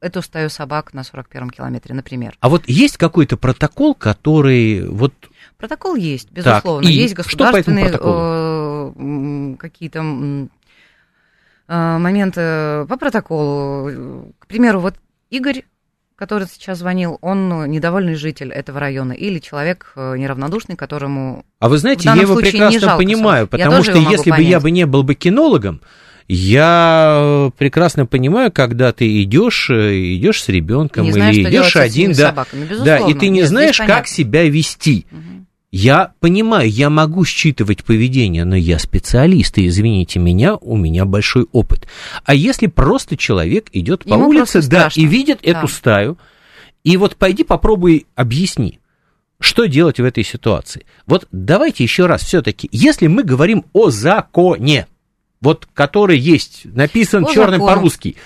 [0.00, 2.36] эту стаю собак на 41-м километре, например.
[2.40, 5.12] А вот есть какой-то протокол, который вот
[5.58, 6.82] Протокол есть, безусловно.
[6.82, 14.32] Так, есть государственные э, какие-то э, моменты по протоколу.
[14.38, 14.94] К примеру, вот
[15.30, 15.64] Игорь
[16.16, 21.44] который сейчас звонил, он недовольный житель этого района или человек э, неравнодушный, которому...
[21.58, 24.46] А вы знаете, я его прекрасно понимаю, потому что если понять.
[24.46, 25.82] бы я бы не был бы кинологом,
[26.28, 32.46] я прекрасно понимаю, когда ты идешь, идешь с ребенком или идешь один, да,
[32.84, 35.06] да, и ты не знаешь, как себя вести.
[35.12, 35.35] Угу.
[35.78, 41.48] Я понимаю, я могу считывать поведение, но я специалист, и извините меня, у меня большой
[41.52, 41.86] опыт.
[42.24, 45.50] А если просто человек идет по Ему улице, да, и видит да.
[45.50, 46.16] эту стаю,
[46.82, 48.80] и вот пойди попробуй объясни,
[49.38, 50.86] что делать в этой ситуации.
[51.06, 54.86] Вот давайте еще раз все-таки, если мы говорим о законе,
[55.42, 58.16] вот который есть, написан черным по-русски,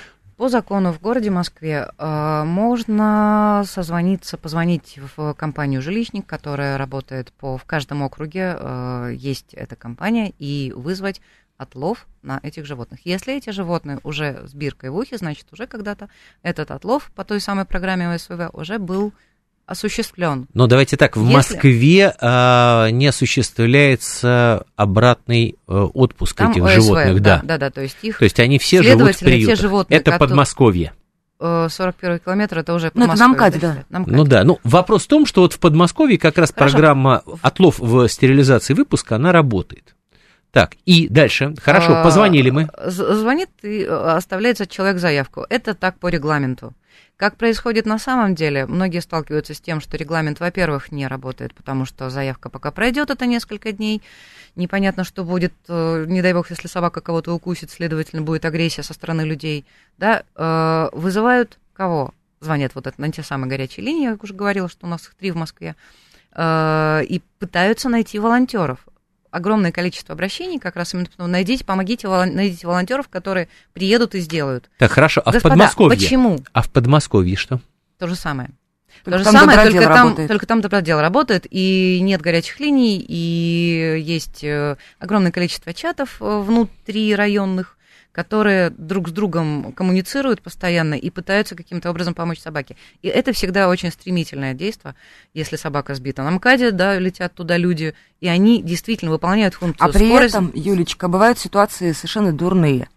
[0.40, 7.58] по закону в городе Москве э, можно созвониться, позвонить в компанию «Жилищник», которая работает по,
[7.58, 11.20] в каждом округе, э, есть эта компания, и вызвать
[11.58, 13.00] отлов на этих животных.
[13.04, 16.08] Если эти животные уже с биркой в ухе, значит, уже когда-то
[16.42, 19.12] этот отлов по той самой программе ОСВ уже был
[19.70, 20.48] осуществлен.
[20.52, 21.34] Но давайте так, в Если...
[21.34, 27.70] Москве а, не осуществляется обратный а, отпуск Там этих ОСВ, животных, да, да, да, да,
[27.70, 28.18] то есть их.
[28.18, 29.54] То есть они все живут в приютах.
[29.54, 30.28] Все животные, это которые...
[30.28, 30.92] Подмосковье.
[31.38, 33.84] 41 километр это уже Ну, это на МКАДе, да.
[33.88, 34.16] На МКАДе.
[34.16, 36.72] Ну да, ну вопрос в том, что вот в Подмосковье как раз Хорошо.
[36.72, 39.94] программа отлов в стерилизации выпуска, она работает.
[40.50, 41.54] Так, и дальше.
[41.62, 42.68] Хорошо, а, позвонили мы.
[42.84, 45.46] Звонит и оставляется человек заявку.
[45.48, 46.74] Это так по регламенту.
[47.16, 51.84] Как происходит на самом деле, многие сталкиваются с тем, что регламент, во-первых, не работает, потому
[51.84, 54.02] что заявка пока пройдет это несколько дней,
[54.56, 58.94] непонятно, что будет, э, не дай бог, если собака кого-то укусит, следовательно, будет агрессия со
[58.94, 59.66] стороны людей,
[59.98, 62.14] да, э, вызывают кого?
[62.40, 65.30] звонят вот на те самые горячие линии, я уже говорила, что у нас их три
[65.30, 65.76] в Москве,
[66.32, 68.86] э, и пытаются найти волонтеров.
[69.30, 74.70] Огромное количество обращений, как раз именно найдите, помогите, найдите волонтеров, которые приедут и сделают.
[74.78, 75.98] Так, хорошо, а Господа, в Подмосковье?
[75.98, 76.40] почему?
[76.52, 77.60] А в Подмосковье что?
[77.98, 78.50] То же самое.
[79.04, 84.02] Только То же самое, только там, только там добродел работает, и нет горячих линий, и
[84.04, 87.78] есть э, огромное количество чатов э, внутри районных,
[88.12, 92.76] которые друг с другом коммуницируют постоянно и пытаются каким-то образом помочь собаке.
[93.02, 94.94] И это всегда очень стремительное действие,
[95.32, 99.92] если собака сбита на МКАДе, да, летят туда люди, и они действительно выполняют функцию А
[99.92, 100.34] при скорость.
[100.34, 102.88] этом, Юлечка, бывают ситуации совершенно дурные.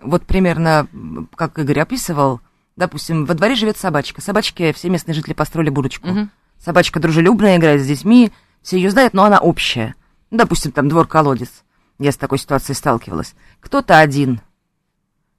[0.00, 0.86] Вот примерно,
[1.34, 2.40] как Игорь описывал,
[2.76, 4.20] допустим, во дворе живет собачка.
[4.20, 6.08] Собачке все местные жители построили будочку.
[6.08, 6.28] Угу.
[6.58, 8.32] Собачка дружелюбная, играет с детьми,
[8.62, 9.94] все ее знают, но она общая.
[10.30, 11.64] Ну, допустим, там двор-колодец.
[12.02, 13.36] Я с такой ситуацией сталкивалась.
[13.60, 14.40] Кто-то один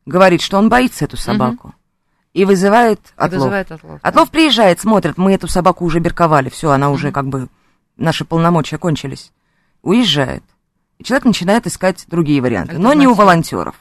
[0.05, 1.67] говорит, что он боится эту собаку.
[1.67, 1.75] Угу.
[2.35, 3.41] И вызывает отлов.
[3.41, 3.99] вызывает отлов.
[4.01, 4.31] Отлов да.
[4.31, 6.95] приезжает, смотрит, мы эту собаку уже берковали, все, она угу.
[6.95, 7.49] уже как бы,
[7.97, 9.33] наши полномочия кончились.
[9.81, 10.45] Уезжает.
[10.99, 13.75] И человек начинает искать другие варианты, но не у волонтеров.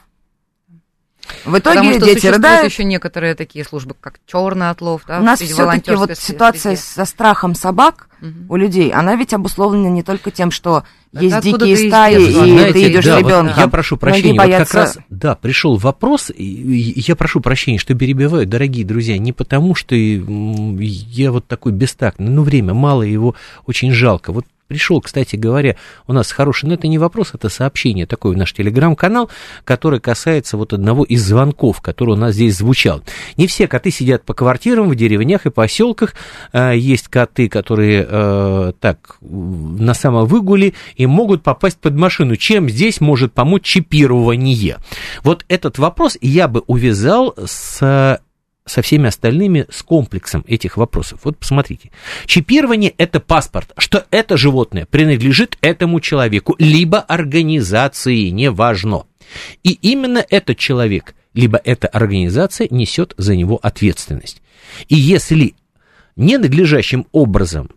[1.45, 2.71] В итоге Потому что дети рыдают.
[2.71, 5.03] еще некоторые такие службы, как черный отлов.
[5.07, 6.81] Да, у нас все-таки вот ситуация среде.
[6.81, 8.53] со страхом собак угу.
[8.53, 12.73] у людей, она ведь обусловлена не только тем, что Это есть дикие стаи, и Знаете,
[12.73, 13.47] ты идешь да, ребенком.
[13.47, 14.59] Вот я прошу прощения, боятся...
[14.59, 19.33] вот как раз, да, пришел вопрос, и я прошу прощения, что перебиваю, дорогие друзья, не
[19.33, 24.31] потому, что я вот такой бестактный, ну, время мало, его очень жалко.
[24.31, 25.75] Вот пришел, кстати говоря,
[26.07, 29.29] у нас хороший, но это не вопрос, это сообщение, такой наш телеграм-канал,
[29.65, 33.03] который касается вот одного из звонков, который у нас здесь звучал.
[33.37, 36.15] Не все коты сидят по квартирам в деревнях и поселках,
[36.53, 42.35] а, есть коты, которые э, так на самовыгуле и могут попасть под машину.
[42.35, 44.77] Чем здесь может помочь чипирование?
[45.21, 48.19] Вот этот вопрос я бы увязал с
[48.65, 51.21] со всеми остальными с комплексом этих вопросов.
[51.23, 51.91] Вот посмотрите.
[52.25, 59.03] Чипирование– это паспорт, что это животное принадлежит этому человеку, либо организации, неважно.
[59.63, 64.41] И именно этот человек, либо эта организация несет за него ответственность.
[64.87, 65.55] И если
[66.15, 67.69] ненадлежащим образом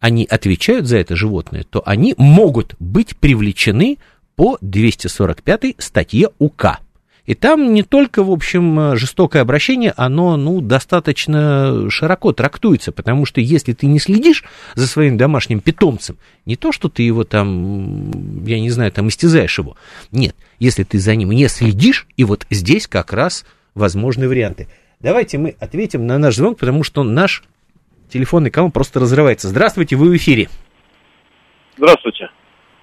[0.00, 3.98] они отвечают за это животное, то они могут быть привлечены
[4.34, 6.80] по 245 статье УК.
[7.26, 13.26] И там не только, в общем, э, жестокое обращение, оно, ну, достаточно широко трактуется, потому
[13.26, 18.44] что если ты не следишь за своим домашним питомцем, не то, что ты его там,
[18.44, 19.76] я не знаю, там истязаешь его,
[20.12, 24.68] нет, если ты за ним не следишь, и вот здесь как раз возможны варианты.
[25.00, 27.42] Давайте мы ответим на наш звонок, потому что наш
[28.08, 29.48] телефонный канал просто разрывается.
[29.48, 30.48] Здравствуйте, вы в эфире.
[31.76, 32.30] Здравствуйте.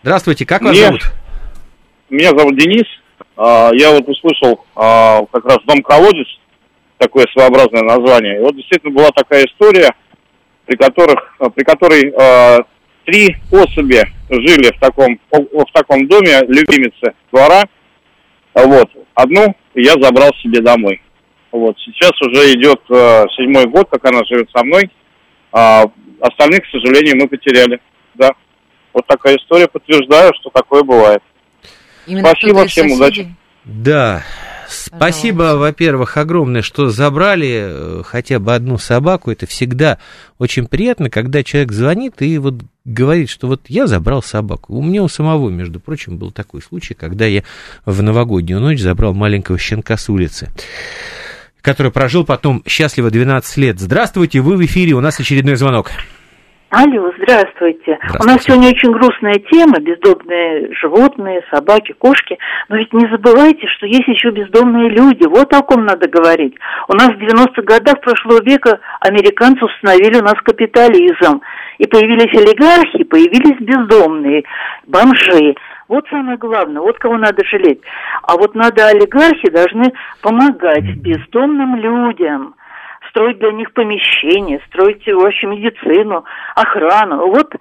[0.02, 0.88] Здравствуйте, как вас Меня...
[0.88, 1.02] зовут?
[2.10, 2.86] Меня зовут Денис.
[3.36, 6.28] А, я вот услышал а, как раз «Дом-колодец»,
[6.98, 8.38] такое своеобразное название.
[8.38, 9.92] И вот действительно была такая история,
[10.66, 12.14] при, которых, а, при которой
[13.06, 17.64] три особи жили в таком, в таком доме, любимицы двора.
[18.54, 18.90] Вот.
[19.14, 21.02] Одну я забрал себе домой.
[21.52, 21.78] Вот.
[21.80, 22.82] Сейчас уже идет
[23.36, 24.90] седьмой год, как она живет со мной.
[25.52, 25.84] А
[26.22, 27.82] остальных, к сожалению, мы потеряли.
[28.14, 28.32] Да.
[28.94, 29.68] Вот такая история.
[29.68, 31.22] Подтверждаю, что такое бывает.
[32.08, 33.36] Именно Спасибо всем, удачи.
[33.66, 34.24] Да,
[34.74, 39.32] Спасибо, во-первых, огромное, что забрали э, хотя бы одну собаку.
[39.32, 40.00] Это всегда
[40.40, 44.76] очень приятно, когда человек звонит и вот говорит, что вот я забрал собаку.
[44.76, 47.44] У меня у самого, между прочим, был такой случай, когда я
[47.86, 50.50] в новогоднюю ночь забрал маленького щенка с улицы
[51.62, 53.80] который прожил потом счастливо 12 лет.
[53.80, 55.92] Здравствуйте, вы в эфире, у нас очередной звонок.
[56.76, 57.54] Алло, здравствуйте.
[57.64, 58.00] здравствуйте.
[58.20, 62.38] У нас сегодня очень грустная тема, бездомные животные, собаки, кошки.
[62.70, 65.26] Но ведь не забывайте, что есть еще бездомные люди.
[65.28, 66.56] Вот о ком надо говорить.
[66.88, 71.42] У нас в 90-х годах прошлого века американцы установили у нас капитализм.
[71.78, 74.44] И появились олигархи, появились бездомные,
[74.88, 75.56] бомжи.
[75.88, 77.82] Вот самое главное, вот кого надо жалеть.
[78.24, 82.56] А вот надо олигархи должны помогать бездомным людям–
[83.14, 87.28] строить для них помещения, строить вообще медицину, охрану.
[87.28, 87.56] Вот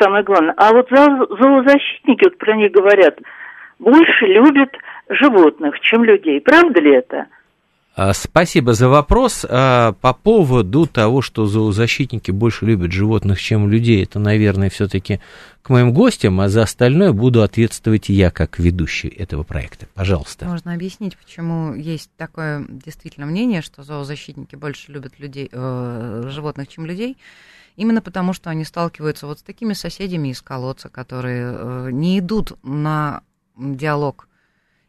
[0.00, 0.54] самое главное.
[0.56, 3.18] А вот зоозащитники, вот про них говорят,
[3.78, 4.74] больше любят
[5.10, 6.40] животных, чем людей.
[6.40, 7.26] Правда ли это?
[7.96, 9.46] А, спасибо за вопрос.
[9.48, 15.18] А, по поводу того, что зоозащитники больше любят животных, чем людей, это, наверное, все-таки
[15.62, 19.86] к моим гостям, а за остальное буду ответствовать я, как ведущий этого проекта.
[19.94, 20.44] Пожалуйста.
[20.44, 26.84] Можно объяснить, почему есть такое действительно мнение, что зоозащитники больше любят людей, э, животных, чем
[26.84, 27.16] людей.
[27.76, 32.62] Именно потому, что они сталкиваются вот с такими соседями из колодца, которые э, не идут
[32.62, 33.22] на
[33.56, 34.28] диалог,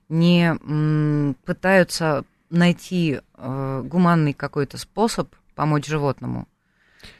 [0.09, 6.47] не м, пытаются найти э, гуманный какой-то способ помочь животному.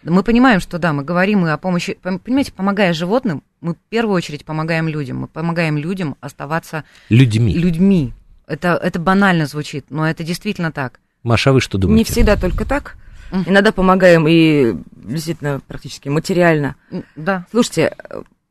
[0.03, 4.15] Мы понимаем, что да, мы говорим и о помощи, понимаете, помогая животным, мы в первую
[4.15, 7.53] очередь помогаем людям, мы помогаем людям оставаться людьми.
[7.53, 8.13] людьми.
[8.47, 10.99] Это, это банально звучит, но это действительно так.
[11.23, 11.97] Маша, а вы что думаете?
[11.97, 12.95] Не всегда только так.
[13.32, 16.75] Иногда помогаем и действительно практически материально.
[17.15, 17.45] Да.
[17.51, 17.95] Слушайте,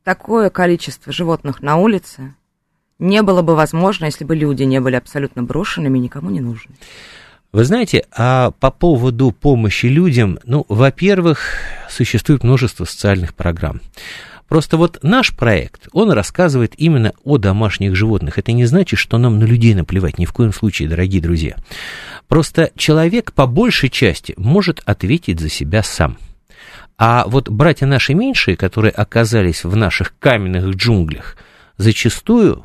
[0.05, 2.35] такое количество животных на улице
[2.99, 6.75] не было бы возможно, если бы люди не были абсолютно брошенными, никому не нужны.
[7.53, 11.41] Вы знаете, а по поводу помощи людям, ну, во-первых,
[11.89, 13.81] существует множество социальных программ.
[14.49, 18.39] Просто вот наш проект, он рассказывает именно о домашних животных.
[18.39, 21.57] Это не значит, что нам на людей наплевать, ни в коем случае, дорогие друзья.
[22.29, 26.19] Просто человек по большей части может ответить за себя сам.
[26.99, 31.37] А вот братья наши меньшие, которые оказались в наших каменных джунглях,
[31.77, 32.63] зачастую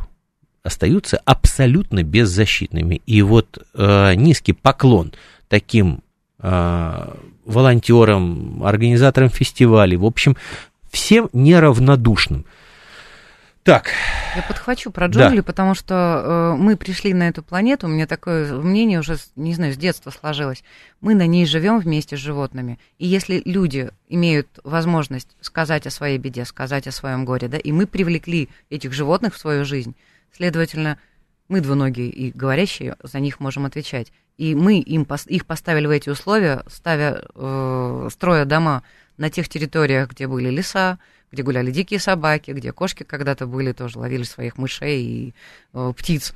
[0.63, 3.01] остаются абсолютно беззащитными.
[3.05, 5.13] И вот э, низкий поклон
[5.47, 6.03] таким
[6.39, 10.37] э, волонтерам, организаторам фестивалей, в общем,
[10.91, 12.45] всем неравнодушным.
[13.63, 13.91] Так.
[14.35, 15.43] Я подхвачу про джунгли, да.
[15.43, 19.73] потому что э, мы пришли на эту планету, у меня такое мнение уже, не знаю,
[19.73, 20.63] с детства сложилось.
[20.99, 22.79] Мы на ней живем вместе с животными.
[22.97, 27.71] И если люди имеют возможность сказать о своей беде, сказать о своем горе, да, и
[27.71, 29.95] мы привлекли этих животных в свою жизнь,
[30.35, 30.97] следовательно,
[31.47, 34.11] мы двуногие и говорящие за них можем отвечать.
[34.37, 38.83] И мы им, их поставили в эти условия, ставя, э, строя дома
[39.17, 40.97] на тех территориях, где были леса,
[41.31, 45.33] где гуляли дикие собаки, где кошки когда-то были, тоже ловили своих мышей и
[45.73, 46.33] э, птиц.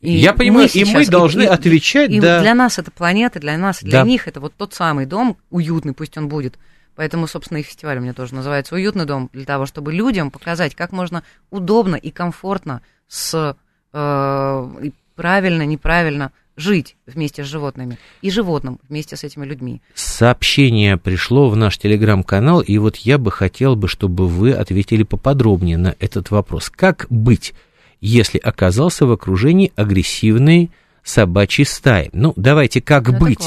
[0.00, 2.40] И Я понимаю, мы сейчас, и мы должны и, отвечать, и, да.
[2.40, 4.04] Для нас это планета, для нас, для да.
[4.04, 6.58] них это вот тот самый дом, уютный, пусть он будет.
[6.94, 10.74] Поэтому, собственно, и фестиваль у меня тоже называется «Уютный дом», для того, чтобы людям показать,
[10.74, 13.56] как можно удобно и комфортно с
[13.92, 19.80] э, правильно, неправильно жить вместе с животными и животным вместе с этими людьми.
[19.94, 25.78] Сообщение пришло в наш телеграм-канал, и вот я бы хотел бы, чтобы вы ответили поподробнее
[25.78, 26.70] на этот вопрос.
[26.70, 27.54] Как быть,
[28.00, 30.70] если оказался в окружении агрессивной
[31.02, 32.10] собачьей стаи?
[32.12, 33.46] Ну, давайте, как ну, быть?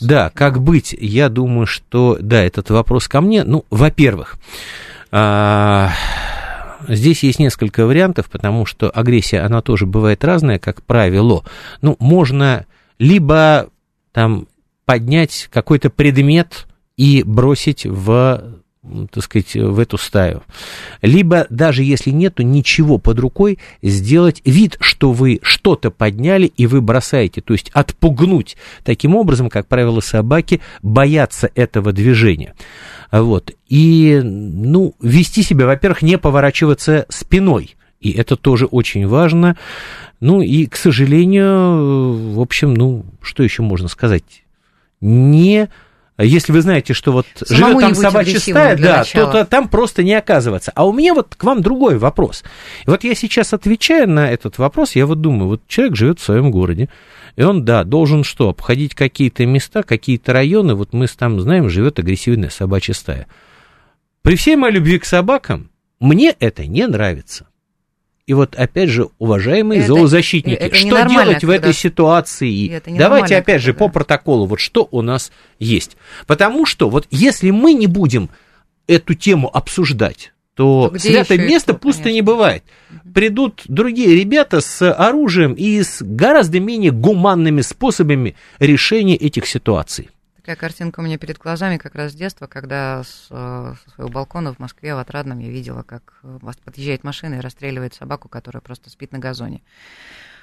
[0.00, 0.94] Да, как быть?
[0.98, 3.44] Я думаю, что, да, этот вопрос ко мне.
[3.44, 4.36] Ну, во-первых,
[5.10, 5.90] а,
[6.88, 11.42] Здесь есть несколько вариантов, потому что агрессия, она тоже бывает разная, как правило.
[11.80, 12.66] Ну, можно
[12.98, 13.68] либо
[14.12, 14.46] там
[14.84, 18.60] поднять какой-то предмет и бросить в
[19.10, 20.42] так сказать, в эту стаю.
[21.02, 26.80] Либо, даже если нету ничего под рукой, сделать вид, что вы что-то подняли и вы
[26.80, 28.56] бросаете, то есть отпугнуть.
[28.84, 32.54] Таким образом, как правило, собаки боятся этого движения.
[33.10, 33.52] Вот.
[33.68, 37.76] И, ну, вести себя, во-первых, не поворачиваться спиной.
[38.00, 39.56] И это тоже очень важно.
[40.20, 44.44] Ну и, к сожалению, в общем, ну, что еще можно сказать?
[45.00, 45.68] Не
[46.24, 50.02] если вы знаете, что вот Самому живет там собачья стая, да, то, то там просто
[50.02, 50.72] не оказываться.
[50.74, 52.42] А у меня вот к вам другой вопрос.
[52.86, 56.24] И вот я сейчас отвечаю на этот вопрос, я вот думаю, вот человек живет в
[56.24, 56.88] своем городе,
[57.36, 61.98] и он, да, должен что, обходить какие-то места, какие-то районы, вот мы там знаем, живет
[61.98, 63.26] агрессивная собачья стая.
[64.22, 67.46] При всей моей любви к собакам, мне это не нравится.
[68.26, 72.82] И вот опять же, уважаемые это, зоозащитники, это что делать в этой ситуации?
[72.86, 75.96] Давайте опять же по протоколу, вот что у нас есть.
[76.26, 78.30] Потому что вот если мы не будем
[78.88, 82.16] эту тему обсуждать, то, то святое место это, пусто конечно.
[82.16, 82.64] не бывает.
[83.14, 90.08] Придут другие ребята с оружием и с гораздо менее гуманными способами решения этих ситуаций.
[90.46, 94.12] Такая картинка у меня перед глазами как раз с детства, когда с, э, со своего
[94.12, 98.60] балкона в Москве в Отрадном я видела, как э, подъезжает машина и расстреливает собаку, которая
[98.60, 99.62] просто спит на газоне.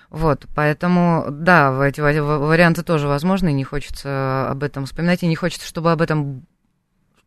[0.10, 5.66] Вот, поэтому, да, эти варианты тоже возможны, не хочется об этом вспоминать, и не хочется,
[5.66, 6.46] чтобы об этом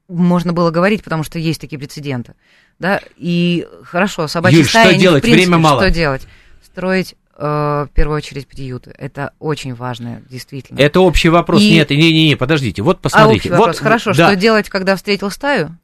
[0.07, 2.35] можно было говорить, потому что есть такие прецеденты,
[2.79, 5.81] да, и хорошо, собачья Юль, стая, что делать, принципе, время мало.
[5.81, 6.29] Что делать?
[6.63, 8.95] Строить в первую очередь приюты.
[8.97, 10.79] Это очень важно, действительно.
[10.79, 11.61] Это общий вопрос.
[11.61, 11.71] И...
[11.71, 12.83] Нет, не-не-не, подождите.
[12.83, 13.33] Вот посмотрите.
[13.33, 13.79] А общий вот, вопрос.
[13.79, 14.29] Хорошо, да.
[14.29, 15.77] что делать, когда встретил стаю?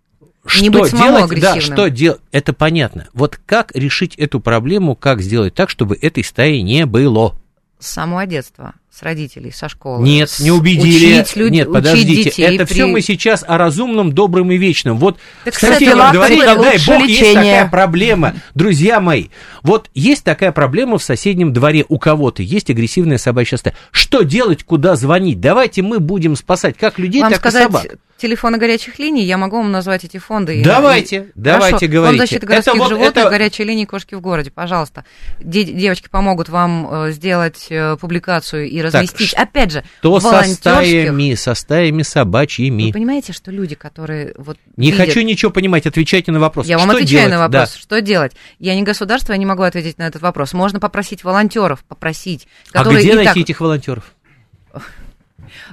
[0.44, 3.08] Что не быть делать, да, что делать, это понятно.
[3.12, 7.34] Вот как решить эту проблему, как сделать так, чтобы этой стаи не было?
[7.78, 10.04] С самого детства с родителей, со школы.
[10.04, 11.20] Нет, не убедили.
[11.20, 11.50] Учить люд...
[11.50, 12.74] Нет, подождите, детей это при...
[12.74, 14.98] все мы сейчас о разумном, добром и вечном.
[14.98, 17.08] Вот так, в соседнем дворе, не дай бог, лечение.
[17.08, 18.34] есть такая проблема.
[18.54, 19.28] Друзья мои,
[19.62, 23.74] вот есть такая проблема в соседнем дворе у кого-то, есть агрессивная собачья стая.
[23.92, 25.40] Что делать, куда звонить?
[25.40, 27.86] Давайте мы будем спасать как людей, Вам так сказать, и собак.
[28.22, 30.62] Телефоны горячих линий, я могу вам назвать эти фонды.
[30.64, 31.32] Давайте, и...
[31.34, 31.92] давайте Хорошо.
[31.92, 32.18] говорите.
[32.18, 33.30] Фонд защиты городских это животных, это...
[33.30, 35.04] горячие линии кошки в городе, пожалуйста.
[35.40, 39.32] Де- девочки помогут вам э, сделать э, публикацию и разместить.
[39.32, 42.84] Так, Опять же, то со стаями, со стаями собачьими.
[42.84, 45.06] Вы понимаете, что люди, которые вот Не видят...
[45.06, 46.66] хочу ничего понимать, отвечайте на вопрос.
[46.66, 47.32] Я что вам отвечаю делать?
[47.32, 47.80] на вопрос, да.
[47.80, 48.32] что делать.
[48.60, 50.52] Я не государство, я не могу ответить на этот вопрос.
[50.52, 52.46] Можно попросить волонтеров, попросить.
[52.72, 53.36] А где найти так...
[53.36, 54.14] этих волонтеров?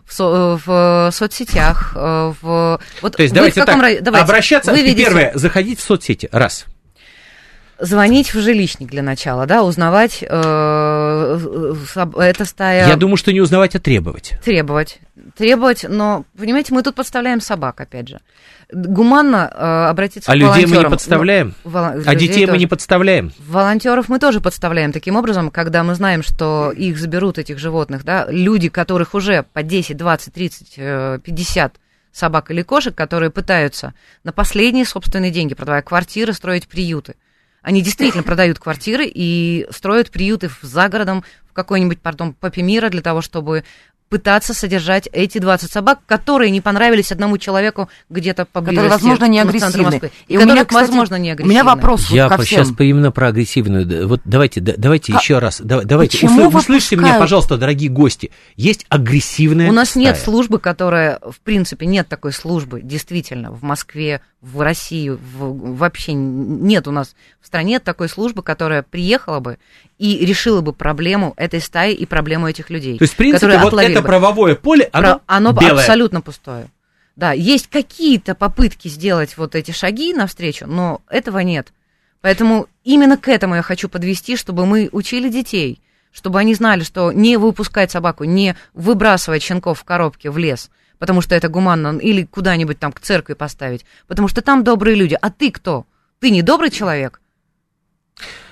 [0.06, 2.80] В, со, в соцсетях, э, в...
[3.02, 5.06] Вот То есть давайте так, давайте, обращаться, вы видите...
[5.06, 6.66] первое, заходить в соцсети, раз.
[7.80, 11.40] Звонить в жилищник для начала, да, узнавать, э,
[12.18, 12.88] это стая...
[12.88, 14.34] Я думаю, что не узнавать, а требовать.
[14.44, 15.00] Требовать.
[15.38, 18.20] Требовать, но, понимаете, мы тут подставляем собак, опять же
[18.72, 20.54] гуманно э, обратиться а к волонтерам.
[20.54, 21.56] А людей мы не подставляем?
[21.64, 21.84] Ну, вол...
[22.06, 22.52] А детей тоже.
[22.52, 23.32] мы не подставляем?
[23.40, 28.28] Волонтеров мы тоже подставляем таким образом, когда мы знаем, что их заберут, этих животных, да,
[28.30, 31.76] люди, которых уже по 10, 20, 30, 50
[32.12, 37.16] собак или кошек, которые пытаются на последние собственные деньги, продавая квартиры, строить приюты.
[37.62, 43.02] Они действительно продают квартиры и строят приюты за городом, в какой-нибудь, пардон, попе мира для
[43.02, 43.64] того, чтобы
[44.10, 48.88] пытаться содержать эти 20 собак, которые не понравились одному человеку где-то поблизости.
[48.88, 50.12] Которые, возможно, не агрессивны.
[50.28, 51.50] И, и у меня, кстати, возможно, не агрессивны.
[51.50, 52.66] У меня вопрос Я вот ко всем.
[52.66, 54.08] сейчас именно про агрессивную.
[54.08, 55.22] Вот давайте, давайте как?
[55.22, 55.62] еще раз.
[55.62, 58.32] Давайте, Почему услышьте меня, пожалуйста, дорогие гости.
[58.56, 60.06] Есть агрессивная У нас стая.
[60.06, 66.14] нет службы, которая, в принципе, нет такой службы, действительно, в Москве, в России, в, вообще
[66.14, 69.58] нет у нас в стране такой службы, которая приехала бы
[69.98, 72.98] и решила бы проблему этой стаи и проблему этих людей.
[72.98, 74.08] То есть, в принципе, вот это бы.
[74.08, 75.82] правовое поле, оно, Про, оно белое.
[75.82, 76.70] абсолютно пустое.
[77.18, 81.74] Да, есть какие-то попытки сделать вот эти шаги навстречу, но этого нет.
[82.22, 85.82] Поэтому именно к этому я хочу подвести, чтобы мы учили детей,
[86.14, 90.70] чтобы они знали, что не выпускать собаку, не выбрасывать щенков в коробке в лес,
[91.00, 95.18] потому что это гуманно, или куда-нибудь там к церкви поставить, потому что там добрые люди.
[95.20, 95.86] А ты кто?
[96.20, 97.20] Ты не добрый человек?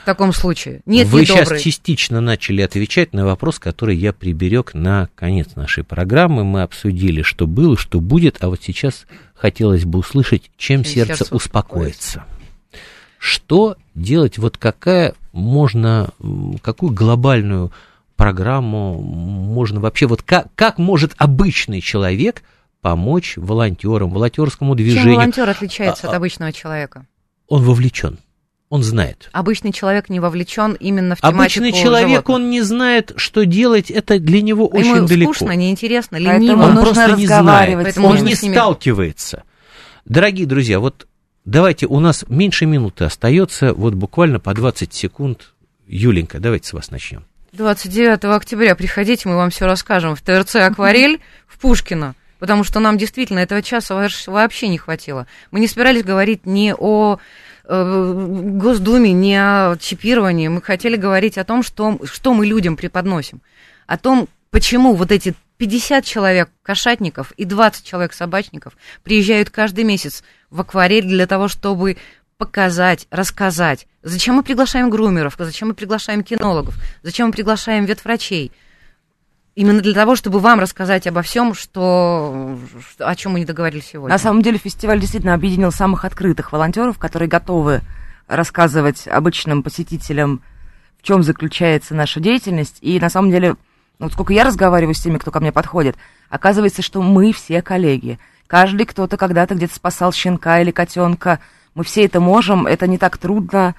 [0.08, 0.80] таком случае?
[0.86, 6.46] Нет, Вы сейчас частично начали отвечать на вопрос, который я приберег на конец нашей программы.
[6.46, 11.18] Мы обсудили, что было, что будет, а вот сейчас хотелось бы услышать, чем, чем сердце,
[11.18, 12.24] сердце успокоится.
[13.20, 16.10] Что делать, вот какая можно,
[16.62, 17.74] какую глобальную
[18.18, 22.44] программу можно вообще, вот как, как может обычный человек
[22.82, 25.04] помочь волонтерам, волонтерскому движению?
[25.04, 27.06] Чем волонтер отличается а, от а обычного человека?
[27.48, 28.18] Он вовлечен
[28.70, 29.30] он знает.
[29.32, 32.36] Обычный человек не вовлечен именно в тематику Обычный человек, животных.
[32.36, 35.34] он не знает, что делать, это для него а очень Ему далеко.
[35.34, 36.64] скучно, неинтересно, лениво.
[36.64, 39.44] Он просто не знает, он не сталкивается.
[40.06, 41.08] Дорогие друзья, вот
[41.46, 45.54] давайте, у нас меньше минуты остается, вот буквально по 20 секунд.
[45.88, 47.26] Юленька, давайте с вас начнем.
[47.54, 53.00] 29 октября приходите, мы вам все расскажем в ТРЦ «Акварель» в Пушкино потому что нам
[53.00, 53.96] действительно этого часа
[54.28, 55.26] вообще не хватило.
[55.50, 57.18] Мы не собирались говорить ни о
[57.70, 60.48] Э, Госдуме не о чипировании.
[60.48, 63.42] Мы хотели говорить о том, что, что мы людям преподносим.
[63.88, 70.24] О том, почему вот эти 50 человек кошатников и 20 человек собачников приезжают каждый месяц
[70.50, 71.98] в акварель для того, чтобы
[72.38, 73.88] показать, рассказать.
[74.04, 78.52] Зачем мы приглашаем грумеров, зачем мы приглашаем кинологов, зачем мы приглашаем ветврачей–
[79.58, 82.60] Именно для того, чтобы вам рассказать обо всем, что,
[83.00, 84.14] о чем мы не договорились сегодня.
[84.14, 87.82] На самом деле фестиваль действительно объединил самых открытых волонтеров, которые готовы
[88.28, 90.44] рассказывать обычным посетителям,
[91.00, 92.78] в чем заключается наша деятельность.
[92.82, 93.56] И на самом деле,
[93.98, 95.96] вот сколько я разговариваю с теми, кто ко мне подходит,
[96.30, 98.20] оказывается, что мы все коллеги.
[98.46, 101.40] Каждый кто-то когда-то где-то спасал щенка или котенка.
[101.78, 103.76] Мы все это можем, это не так трудно.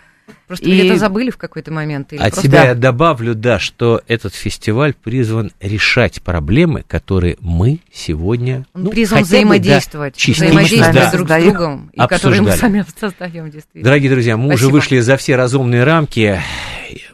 [0.46, 0.72] Просто и...
[0.72, 2.12] где-то забыли в какой-то момент.
[2.12, 2.46] Или От просто...
[2.46, 8.66] себя я добавлю, да, что этот фестиваль призван решать проблемы, которые мы сегодня...
[8.72, 13.51] Он ну, призван взаимодействовать, да, взаимодействовать да, друг с другом, и которые мы сами создаем,
[13.51, 13.82] действительно.
[13.82, 14.66] Дорогие друзья, мы спасибо.
[14.68, 16.40] уже вышли за все разумные рамки.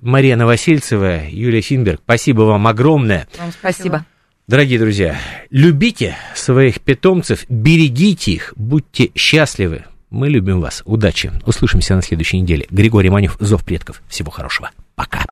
[0.02, 3.26] Мария Новосельцева, Юлия Синберг, спасибо вам огромное.
[3.38, 4.04] Вам спасибо.
[4.46, 5.16] Дорогие друзья,
[5.48, 9.84] любите своих питомцев, берегите их, будьте счастливы.
[10.14, 10.80] Мы любим вас.
[10.84, 11.32] Удачи.
[11.44, 12.68] Услышимся на следующей неделе.
[12.70, 14.00] Григорий Манев, Зов предков.
[14.08, 14.70] Всего хорошего.
[14.94, 15.22] Пока.